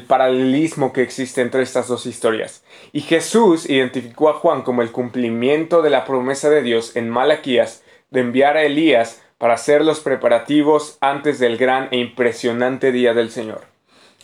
paralelismo 0.00 0.94
que 0.94 1.02
existe 1.02 1.42
entre 1.42 1.62
estas 1.62 1.88
dos 1.88 2.06
historias. 2.06 2.64
Y 2.92 3.02
Jesús 3.02 3.68
identificó 3.68 4.30
a 4.30 4.32
Juan 4.32 4.62
como 4.62 4.80
el 4.80 4.90
cumplimiento 4.90 5.82
de 5.82 5.90
la 5.90 6.06
promesa 6.06 6.48
de 6.48 6.62
Dios 6.62 6.96
en 6.96 7.10
Malaquías 7.10 7.82
de 8.10 8.20
enviar 8.20 8.56
a 8.56 8.62
Elías 8.62 9.22
para 9.36 9.52
hacer 9.52 9.84
los 9.84 10.00
preparativos 10.00 10.96
antes 11.02 11.38
del 11.38 11.58
gran 11.58 11.88
e 11.90 11.98
impresionante 11.98 12.90
día 12.90 13.12
del 13.12 13.30
Señor. 13.30 13.66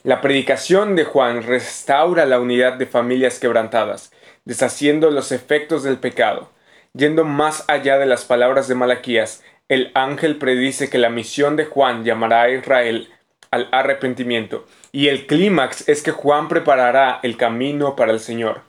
La 0.05 0.23
predicación 0.23 0.97
de 0.97 1.05
Juan 1.05 1.43
restaura 1.43 2.25
la 2.25 2.41
unidad 2.41 2.75
de 2.75 2.87
familias 2.87 3.39
quebrantadas, 3.39 4.11
deshaciendo 4.47 5.11
los 5.11 5.33
efectos 5.33 5.83
del 5.83 5.99
pecado. 5.99 6.49
Yendo 6.95 7.25
más 7.25 7.65
allá 7.69 7.99
de 7.99 8.07
las 8.07 8.25
palabras 8.25 8.69
de 8.69 8.75
Malaquías, 8.75 9.43
el 9.69 9.91
ángel 9.95 10.39
predice 10.39 10.89
que 10.89 10.97
la 10.97 11.11
misión 11.11 11.57
de 11.57 11.67
Juan 11.67 12.05
llamará 12.05 12.43
a 12.43 12.51
Israel 12.51 13.11
al 13.51 13.69
arrepentimiento, 13.73 14.67
y 14.93 15.09
el 15.09 15.27
clímax 15.27 15.89
es 15.89 16.03
que 16.03 16.13
Juan 16.13 16.49
preparará 16.49 17.21
el 17.23 17.37
camino 17.37 17.97
para 17.97 18.13
el 18.13 18.21
Señor. 18.21 18.63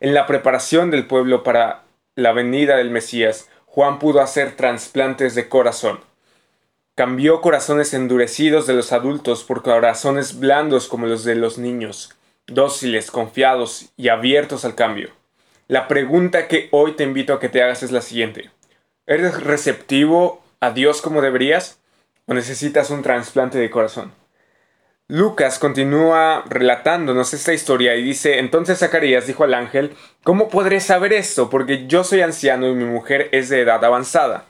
En 0.00 0.14
la 0.14 0.26
preparación 0.26 0.90
del 0.90 1.06
pueblo 1.06 1.42
para 1.42 1.84
la 2.14 2.32
venida 2.32 2.76
del 2.76 2.90
Mesías, 2.90 3.48
Juan 3.66 3.98
pudo 3.98 4.20
hacer 4.20 4.54
trasplantes 4.56 5.34
de 5.34 5.48
corazón. 5.48 6.00
Cambió 6.94 7.40
corazones 7.40 7.92
endurecidos 7.92 8.66
de 8.66 8.74
los 8.74 8.92
adultos 8.92 9.42
por 9.42 9.62
corazones 9.62 10.38
blandos 10.38 10.86
como 10.86 11.06
los 11.06 11.24
de 11.24 11.34
los 11.34 11.58
niños, 11.58 12.14
dóciles, 12.46 13.10
confiados 13.10 13.90
y 13.96 14.10
abiertos 14.10 14.64
al 14.64 14.76
cambio. 14.76 15.10
La 15.66 15.88
pregunta 15.88 16.46
que 16.46 16.68
hoy 16.70 16.92
te 16.92 17.02
invito 17.02 17.32
a 17.32 17.40
que 17.40 17.48
te 17.48 17.62
hagas 17.62 17.82
es 17.82 17.90
la 17.90 18.02
siguiente. 18.02 18.50
¿Eres 19.06 19.42
receptivo 19.42 20.42
a 20.60 20.70
Dios 20.70 21.02
como 21.02 21.20
deberías 21.20 21.80
o 22.26 22.34
necesitas 22.34 22.90
un 22.90 23.02
trasplante 23.02 23.58
de 23.58 23.70
corazón? 23.70 24.12
Lucas 25.06 25.58
continúa 25.58 26.44
relatándonos 26.48 27.34
esta 27.34 27.52
historia 27.52 27.94
y 27.94 28.02
dice, 28.02 28.38
entonces 28.38 28.78
Zacarías 28.78 29.26
dijo 29.26 29.44
al 29.44 29.52
ángel, 29.52 29.94
¿cómo 30.22 30.48
podré 30.48 30.80
saber 30.80 31.12
esto? 31.12 31.50
Porque 31.50 31.86
yo 31.86 32.04
soy 32.04 32.22
anciano 32.22 32.68
y 32.68 32.74
mi 32.74 32.86
mujer 32.86 33.28
es 33.32 33.50
de 33.50 33.60
edad 33.60 33.84
avanzada. 33.84 34.46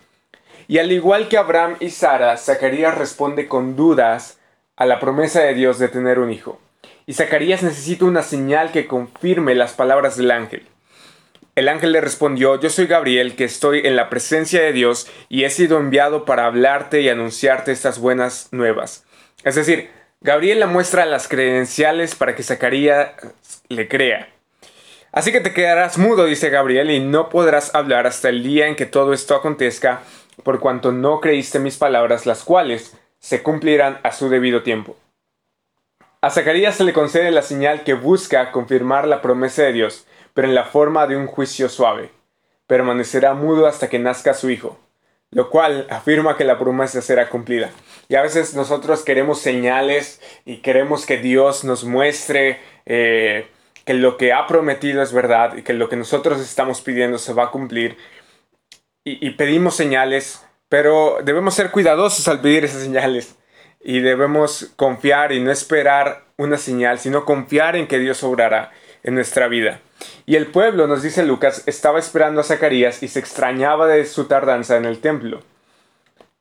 Y 0.69 0.79
al 0.79 0.93
igual 0.93 1.29
que 1.29 1.39
Abraham 1.39 1.77
y 1.81 1.91
Sara, 1.91 2.37
Zacarías 2.37 2.97
responde 2.97 3.49
con 3.49 3.75
dudas 3.75 4.39
a 4.77 4.87
la 4.87 5.01
promesa 5.01 5.41
de 5.41 5.55
Dios 5.55 5.81
de 5.81 5.89
tener 5.89 6.21
un 6.21 6.31
hijo. 6.31 6.61
Y 7.05 7.15
Zacarías 7.15 7.65
necesita 7.65 8.05
una 8.05 8.23
señal 8.23 8.71
que 8.71 8.87
confirme 8.87 9.57
las 9.57 9.73
palabras 9.73 10.17
del 10.17 10.31
ángel. 10.31 10.69
El 11.55 11.69
ángel 11.69 11.93
le 11.93 12.01
respondió, 12.01 12.59
yo 12.61 12.69
soy 12.69 12.87
Gabriel, 12.87 13.37
que 13.37 13.45
estoy 13.45 13.83
en 13.85 13.95
la 13.95 14.11
presencia 14.11 14.61
de 14.61 14.73
Dios 14.73 15.09
y 15.29 15.45
he 15.45 15.51
sido 15.51 15.79
enviado 15.79 16.25
para 16.25 16.47
hablarte 16.47 17.01
y 17.01 17.09
anunciarte 17.09 17.71
estas 17.71 18.01
buenas 18.01 18.49
nuevas. 18.51 19.05
Es 19.45 19.55
decir, 19.55 19.91
Gabriel 20.21 20.61
le 20.61 20.67
muestra 20.67 21.07
las 21.07 21.29
credenciales 21.29 22.17
para 22.17 22.35
que 22.35 22.43
Zacarías 22.43 23.13
le 23.69 23.87
crea. 23.87 24.29
Así 25.13 25.31
que 25.31 25.41
te 25.41 25.53
quedarás 25.53 25.97
mudo, 25.97 26.25
dice 26.25 26.51
Gabriel, 26.51 26.91
y 26.91 26.99
no 26.99 27.29
podrás 27.29 27.73
hablar 27.73 28.09
hasta 28.09 28.31
el 28.31 28.43
día 28.43 28.67
en 28.67 28.75
que 28.75 28.87
todo 28.87 29.13
esto 29.13 29.37
acontezca, 29.37 30.01
por 30.43 30.59
cuanto 30.59 30.91
no 30.91 31.21
creíste 31.21 31.61
mis 31.61 31.77
palabras, 31.77 32.27
las 32.27 32.43
cuales 32.43 32.97
se 33.21 33.45
cumplirán 33.45 34.01
a 34.03 34.11
su 34.11 34.29
debido 34.29 34.65
tiempo. 34.65 34.97
A 36.21 36.31
Zacarías 36.31 36.75
se 36.75 36.85
le 36.85 36.93
concede 36.93 37.31
la 37.31 37.43
señal 37.43 37.85
que 37.85 37.95
busca 37.95 38.51
confirmar 38.51 39.07
la 39.07 39.23
promesa 39.23 39.63
de 39.63 39.73
Dios, 39.73 40.05
pero 40.35 40.47
en 40.47 40.55
la 40.55 40.65
forma 40.65 41.07
de 41.07 41.17
un 41.17 41.27
juicio 41.27 41.69
suave. 41.69 42.11
Permanecerá 42.67 43.35
mudo 43.35 43.67
hasta 43.67 43.89
que 43.89 43.99
nazca 43.99 44.35
su 44.35 44.51
hijo 44.51 44.79
lo 45.35 45.51
cual 45.51 45.87
afirma 45.91 46.37
que 46.37 46.45
la 46.45 46.59
promesa 46.59 47.03
será 47.03 47.29
cumplida. 47.29 47.71
Y 48.09 48.15
a 48.15 48.23
veces 48.23 48.55
nosotros 48.55 49.03
queremos 49.03 49.41
señales 49.41 50.21
y 50.45 50.59
queremos 50.59 51.07
que 51.07 51.19
Dios 51.19 51.65
nos 51.65 51.85
muestre 51.85 52.61
eh, 52.87 53.49
que 53.85 53.95
lo 53.95 54.17
que 54.17 54.33
ha 54.33 54.47
prometido 54.47 55.03
es 55.03 55.13
verdad 55.13 55.57
y 55.57 55.63
que 55.63 55.73
lo 55.73 55.89
que 55.89 55.97
nosotros 55.97 56.41
estamos 56.41 56.81
pidiendo 56.81 57.19
se 57.19 57.33
va 57.33 57.45
a 57.45 57.51
cumplir. 57.51 57.97
Y, 59.03 59.27
y 59.27 59.31
pedimos 59.33 59.75
señales, 59.75 60.47
pero 60.69 61.19
debemos 61.25 61.55
ser 61.55 61.73
cuidadosos 61.73 62.29
al 62.29 62.41
pedir 62.41 62.65
esas 62.65 62.83
señales. 62.83 63.35
Y 63.81 64.01
debemos 64.01 64.73
confiar 64.77 65.33
y 65.33 65.41
no 65.41 65.51
esperar 65.51 66.27
una 66.37 66.59
señal, 66.59 67.01
sino 67.01 67.25
confiar 67.25 67.75
en 67.75 67.89
que 67.89 67.99
Dios 67.99 68.23
obrará 68.23 68.71
en 69.03 69.17
nuestra 69.17 69.49
vida. 69.49 69.81
Y 70.27 70.37
el 70.37 70.47
pueblo, 70.47 70.87
nos 70.87 71.03
dice 71.03 71.25
Lucas, 71.25 71.63
estaba 71.67 71.99
esperando 71.99 72.41
a 72.41 72.45
Zacarías 72.45 73.03
y 73.03 73.09
se 73.09 73.19
extrañaba 73.19 73.87
de 73.87 74.05
su 74.07 74.25
tardanza 74.25 74.77
en 74.77 74.85
el 74.85 75.01
templo. 75.01 75.41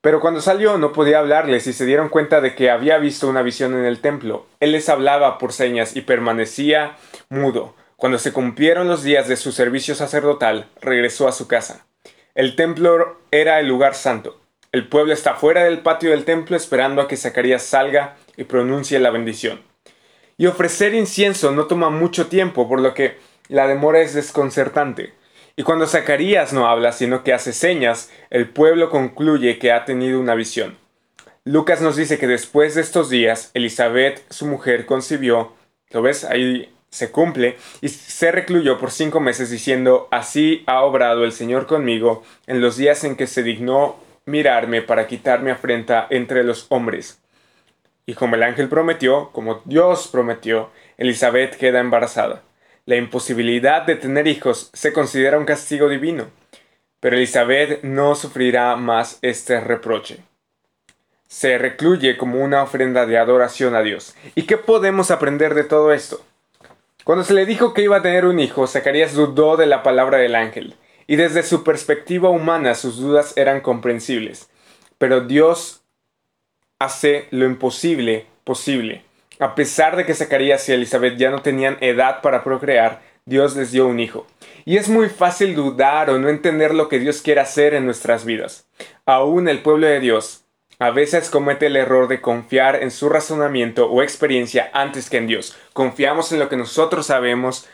Pero 0.01 0.19
cuando 0.19 0.41
salió 0.41 0.77
no 0.77 0.91
podía 0.91 1.19
hablarles 1.19 1.65
y 1.65 1.71
se 1.71 1.85
dieron 1.85 2.09
cuenta 2.09 2.41
de 2.41 2.55
que 2.55 2.69
había 2.69 2.97
visto 2.97 3.29
una 3.29 3.41
visión 3.41 3.73
en 3.73 3.85
el 3.85 4.01
templo. 4.01 4.47
Él 4.59 4.73
les 4.73 4.89
hablaba 4.89 5.37
por 5.37 5.53
señas 5.53 5.95
y 5.95 6.01
permanecía 6.01 6.97
mudo. 7.29 7.73
Cuando 7.95 8.17
se 8.17 8.33
cumplieron 8.33 8.89
los 8.89 9.03
días 9.03 9.29
de 9.29 9.37
su 9.37 9.53
servicio 9.53 9.95
sacerdotal, 9.95 10.67
regresó 10.81 11.29
a 11.29 11.31
su 11.31 11.47
casa. 11.47 11.85
El 12.35 12.57
templo 12.57 13.17
era 13.31 13.61
el 13.61 13.67
lugar 13.67 13.95
santo. 13.95 14.41
El 14.73 14.89
pueblo 14.89 15.13
está 15.13 15.35
fuera 15.35 15.63
del 15.63 15.79
patio 15.79 16.09
del 16.09 16.25
templo 16.25 16.57
esperando 16.57 17.01
a 17.01 17.07
que 17.07 17.15
Zacarías 17.15 17.63
salga 17.63 18.17
y 18.35 18.43
pronuncie 18.43 18.99
la 18.99 19.09
bendición. 19.09 19.61
Y 20.35 20.47
ofrecer 20.47 20.95
incienso 20.95 21.51
no 21.51 21.67
toma 21.67 21.89
mucho 21.89 22.27
tiempo, 22.27 22.67
por 22.67 22.81
lo 22.81 22.93
que 22.93 23.17
la 23.49 23.67
demora 23.67 24.01
es 24.01 24.13
desconcertante. 24.13 25.13
Y 25.55 25.63
cuando 25.63 25.85
Zacarías 25.85 26.53
no 26.53 26.67
habla, 26.67 26.91
sino 26.91 27.23
que 27.23 27.33
hace 27.33 27.53
señas, 27.53 28.11
el 28.29 28.49
pueblo 28.49 28.89
concluye 28.89 29.59
que 29.59 29.71
ha 29.71 29.85
tenido 29.85 30.19
una 30.19 30.35
visión. 30.35 30.77
Lucas 31.45 31.81
nos 31.81 31.95
dice 31.95 32.17
que 32.17 32.25
después 32.25 32.73
de 32.73 32.81
estos 32.81 33.09
días, 33.09 33.51
Elizabeth, 33.53 34.23
su 34.31 34.47
mujer, 34.47 34.85
concibió, 34.85 35.53
¿lo 35.91 36.01
ves? 36.01 36.23
Ahí 36.23 36.73
se 36.89 37.11
cumple, 37.11 37.57
y 37.81 37.89
se 37.89 38.31
recluyó 38.31 38.77
por 38.77 38.91
cinco 38.91 39.19
meses 39.19 39.49
diciendo, 39.49 40.07
así 40.11 40.63
ha 40.67 40.83
obrado 40.83 41.23
el 41.23 41.31
Señor 41.31 41.65
conmigo 41.65 42.23
en 42.45 42.61
los 42.61 42.77
días 42.77 43.03
en 43.03 43.15
que 43.15 43.25
se 43.25 43.41
dignó 43.41 43.97
mirarme 44.25 44.81
para 44.81 45.07
quitarme 45.07 45.51
afrenta 45.51 46.07
entre 46.09 46.43
los 46.43 46.67
hombres. 46.69 47.19
Y 48.05 48.13
como 48.13 48.35
el 48.35 48.43
ángel 48.43 48.69
prometió, 48.69 49.31
como 49.31 49.61
Dios 49.65 50.07
prometió, 50.07 50.69
Elizabeth 50.97 51.55
queda 51.57 51.79
embarazada. 51.79 52.43
La 52.85 52.97
imposibilidad 52.97 53.83
de 53.83 53.95
tener 53.95 54.27
hijos 54.27 54.69
se 54.73 54.91
considera 54.91 55.39
un 55.39 55.45
castigo 55.45 55.87
divino, 55.87 56.27
pero 56.99 57.15
Elizabeth 57.15 57.81
no 57.83 58.13
sufrirá 58.13 58.75
más 58.75 59.19
este 59.21 59.61
reproche. 59.61 60.17
Se 61.29 61.57
recluye 61.57 62.17
como 62.17 62.43
una 62.43 62.61
ofrenda 62.61 63.05
de 63.05 63.17
adoración 63.17 63.73
a 63.73 63.81
Dios. 63.81 64.15
¿Y 64.35 64.43
qué 64.43 64.57
podemos 64.57 65.11
aprender 65.11 65.53
de 65.53 65.63
todo 65.63 65.93
esto? 65.93 66.21
Cuando 67.05 67.23
se 67.23 67.33
le 67.33 67.45
dijo 67.45 67.73
que 67.73 67.83
iba 67.83 67.97
a 67.97 68.01
tener 68.01 68.25
un 68.25 68.41
hijo, 68.41 68.67
Zacarías 68.67 69.13
dudó 69.13 69.55
de 69.55 69.65
la 69.65 69.81
palabra 69.81 70.17
del 70.17 70.35
ángel, 70.35 70.75
y 71.07 71.15
desde 71.15 71.43
su 71.43 71.63
perspectiva 71.63 72.29
humana 72.29 72.75
sus 72.75 72.97
dudas 72.97 73.37
eran 73.37 73.61
comprensibles. 73.61 74.49
Pero 74.97 75.21
Dios 75.21 75.83
hace 76.79 77.27
lo 77.31 77.45
imposible 77.45 78.25
posible. 78.43 79.05
A 79.39 79.55
pesar 79.55 79.95
de 79.95 80.05
que 80.05 80.13
Zacarías 80.13 80.67
y 80.69 80.73
Elizabeth 80.73 81.17
ya 81.17 81.31
no 81.31 81.41
tenían 81.41 81.77
edad 81.81 82.21
para 82.21 82.43
procrear, 82.43 83.01
Dios 83.25 83.55
les 83.55 83.71
dio 83.71 83.87
un 83.87 83.99
hijo. 83.99 84.27
Y 84.65 84.77
es 84.77 84.89
muy 84.89 85.09
fácil 85.09 85.55
dudar 85.55 86.09
o 86.09 86.19
no 86.19 86.29
entender 86.29 86.73
lo 86.73 86.89
que 86.89 86.99
Dios 86.99 87.21
quiere 87.21 87.41
hacer 87.41 87.73
en 87.73 87.85
nuestras 87.85 88.25
vidas. 88.25 88.67
Aún 89.05 89.47
el 89.47 89.61
pueblo 89.61 89.87
de 89.87 89.99
Dios 89.99 90.43
a 90.79 90.91
veces 90.91 91.29
comete 91.29 91.67
el 91.67 91.75
error 91.75 92.07
de 92.07 92.21
confiar 92.21 92.81
en 92.81 92.91
su 92.91 93.07
razonamiento 93.09 93.89
o 93.89 94.01
experiencia 94.01 94.69
antes 94.73 95.09
que 95.09 95.17
en 95.17 95.27
Dios. 95.27 95.55
Confiamos 95.73 96.31
en 96.31 96.39
lo 96.39 96.49
que 96.49 96.57
nosotros 96.57 97.05
sabemos 97.05 97.67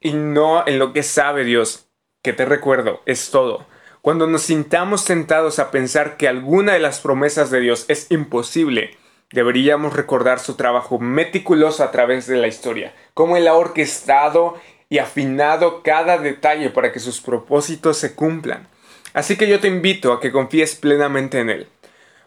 y 0.00 0.12
no 0.12 0.66
en 0.66 0.78
lo 0.78 0.92
que 0.92 1.02
sabe 1.02 1.44
Dios, 1.44 1.86
que 2.22 2.32
te 2.32 2.44
recuerdo, 2.44 3.02
es 3.06 3.30
todo. 3.30 3.66
Cuando 4.00 4.26
nos 4.26 4.42
sintamos 4.42 5.04
tentados 5.04 5.58
a 5.58 5.70
pensar 5.70 6.16
que 6.16 6.28
alguna 6.28 6.72
de 6.72 6.78
las 6.78 7.00
promesas 7.00 7.50
de 7.50 7.60
Dios 7.60 7.84
es 7.88 8.10
imposible, 8.10 8.96
deberíamos 9.32 9.94
recordar 9.94 10.40
su 10.40 10.54
trabajo 10.54 10.98
meticuloso 10.98 11.84
a 11.84 11.90
través 11.90 12.26
de 12.26 12.36
la 12.36 12.48
historia, 12.48 12.94
cómo 13.14 13.36
Él 13.36 13.48
ha 13.48 13.54
orquestado 13.54 14.56
y 14.88 14.98
afinado 14.98 15.82
cada 15.82 16.18
detalle 16.18 16.70
para 16.70 16.92
que 16.92 17.00
sus 17.00 17.20
propósitos 17.20 17.98
se 17.98 18.14
cumplan. 18.14 18.66
Así 19.12 19.36
que 19.36 19.48
yo 19.48 19.60
te 19.60 19.68
invito 19.68 20.12
a 20.12 20.20
que 20.20 20.32
confíes 20.32 20.74
plenamente 20.74 21.40
en 21.40 21.50
Él. 21.50 21.68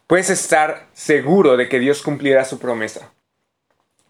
Puedes 0.07 0.29
estar 0.29 0.87
seguro 0.93 1.57
de 1.57 1.69
que 1.69 1.79
Dios 1.79 2.01
cumplirá 2.01 2.43
su 2.45 2.59
promesa. 2.59 3.11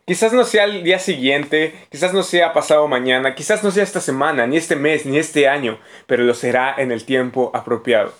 Quizás 0.05 0.33
no 0.33 0.43
sea 0.43 0.65
el 0.65 0.83
día 0.83 0.99
siguiente, 0.99 1.73
quizás 1.89 2.13
no 2.13 2.23
sea 2.23 2.53
pasado 2.53 2.87
mañana, 2.87 3.35
quizás 3.35 3.63
no 3.63 3.71
sea 3.71 3.83
esta 3.83 4.01
semana, 4.01 4.47
ni 4.47 4.57
este 4.57 4.75
mes, 4.75 5.05
ni 5.05 5.17
este 5.17 5.47
año, 5.47 5.79
pero 6.07 6.23
lo 6.23 6.33
será 6.33 6.73
en 6.77 6.91
el 6.91 7.05
tiempo 7.05 7.51
apropiado. 7.53 8.13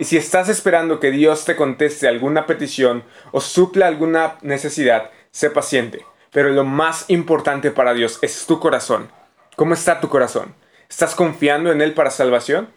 Y 0.00 0.06
si 0.06 0.16
estás 0.16 0.48
esperando 0.48 0.98
que 0.98 1.10
Dios 1.10 1.44
te 1.44 1.56
conteste 1.56 2.08
alguna 2.08 2.46
petición 2.46 3.04
o 3.32 3.42
supla 3.42 3.86
alguna 3.86 4.38
necesidad, 4.40 5.10
sé 5.30 5.50
paciente. 5.50 6.06
Pero 6.32 6.48
lo 6.48 6.64
más 6.64 7.04
importante 7.08 7.70
para 7.70 7.92
Dios 7.92 8.18
es 8.22 8.46
tu 8.46 8.60
corazón. 8.60 9.10
¿Cómo 9.56 9.74
está 9.74 10.00
tu 10.00 10.08
corazón? 10.08 10.54
¿Estás 10.88 11.14
confiando 11.14 11.70
en 11.70 11.82
Él 11.82 11.92
para 11.92 12.10
salvación? 12.10 12.70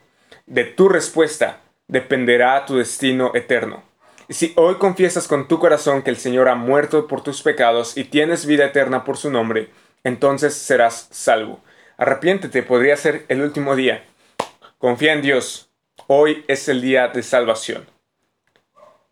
De 0.47 0.65
tu 0.65 0.89
respuesta 0.89 1.61
dependerá 1.87 2.65
tu 2.65 2.75
destino 2.75 3.31
eterno. 3.35 3.83
Y 4.27 4.33
si 4.33 4.51
hoy 4.57 4.75
confiesas 4.75 5.29
con 5.29 5.47
tu 5.47 5.59
corazón 5.59 6.01
que 6.01 6.09
el 6.09 6.17
Señor 6.17 6.49
ha 6.49 6.55
muerto 6.55 7.07
por 7.07 7.23
tus 7.23 7.41
pecados 7.41 7.95
y 7.95 8.03
tienes 8.03 8.45
vida 8.45 8.65
eterna 8.65 9.05
por 9.05 9.15
su 9.15 9.31
nombre, 9.31 9.69
entonces 10.03 10.55
serás 10.55 11.07
salvo. 11.11 11.61
Arrepiéntete, 11.95 12.63
podría 12.63 12.97
ser 12.97 13.23
el 13.29 13.41
último 13.43 13.77
día. 13.77 14.03
Confía 14.77 15.13
en 15.13 15.21
Dios, 15.21 15.69
Hoy 16.07 16.43
es 16.49 16.67
el 16.67 16.81
día 16.81 17.07
de 17.07 17.23
salvación. 17.23 17.87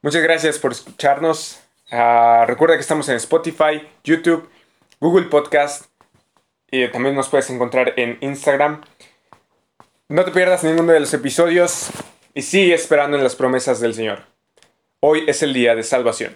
Muchas 0.01 0.21
gracias 0.21 0.60
por 0.60 0.73
escucharnos. 0.73 1.62
Ah, 1.89 2.43
recuerda 2.45 2.75
que 2.75 2.82
estamos 2.82 3.08
en 3.08 3.15
Spotify, 3.15 3.88
YouTube, 4.04 4.49
Google 4.99 5.27
Podcast 5.27 5.86
y 6.69 6.86
también 6.89 7.15
nos 7.15 7.30
puedes 7.30 7.49
encontrar 7.49 7.93
en 7.95 8.17
Instagram. 8.19 8.82
No 10.10 10.25
te 10.25 10.32
pierdas 10.32 10.65
ninguno 10.65 10.91
de 10.91 10.99
los 10.99 11.13
episodios 11.13 11.91
y 12.34 12.41
sigue 12.41 12.73
esperando 12.73 13.15
en 13.15 13.23
las 13.23 13.38
promesas 13.38 13.80
del 13.80 13.93
Señor. 13.93 14.23
Hoy 14.99 15.23
es 15.27 15.41
el 15.43 15.54
día 15.54 15.75
de 15.75 15.84
salvación. 15.84 16.36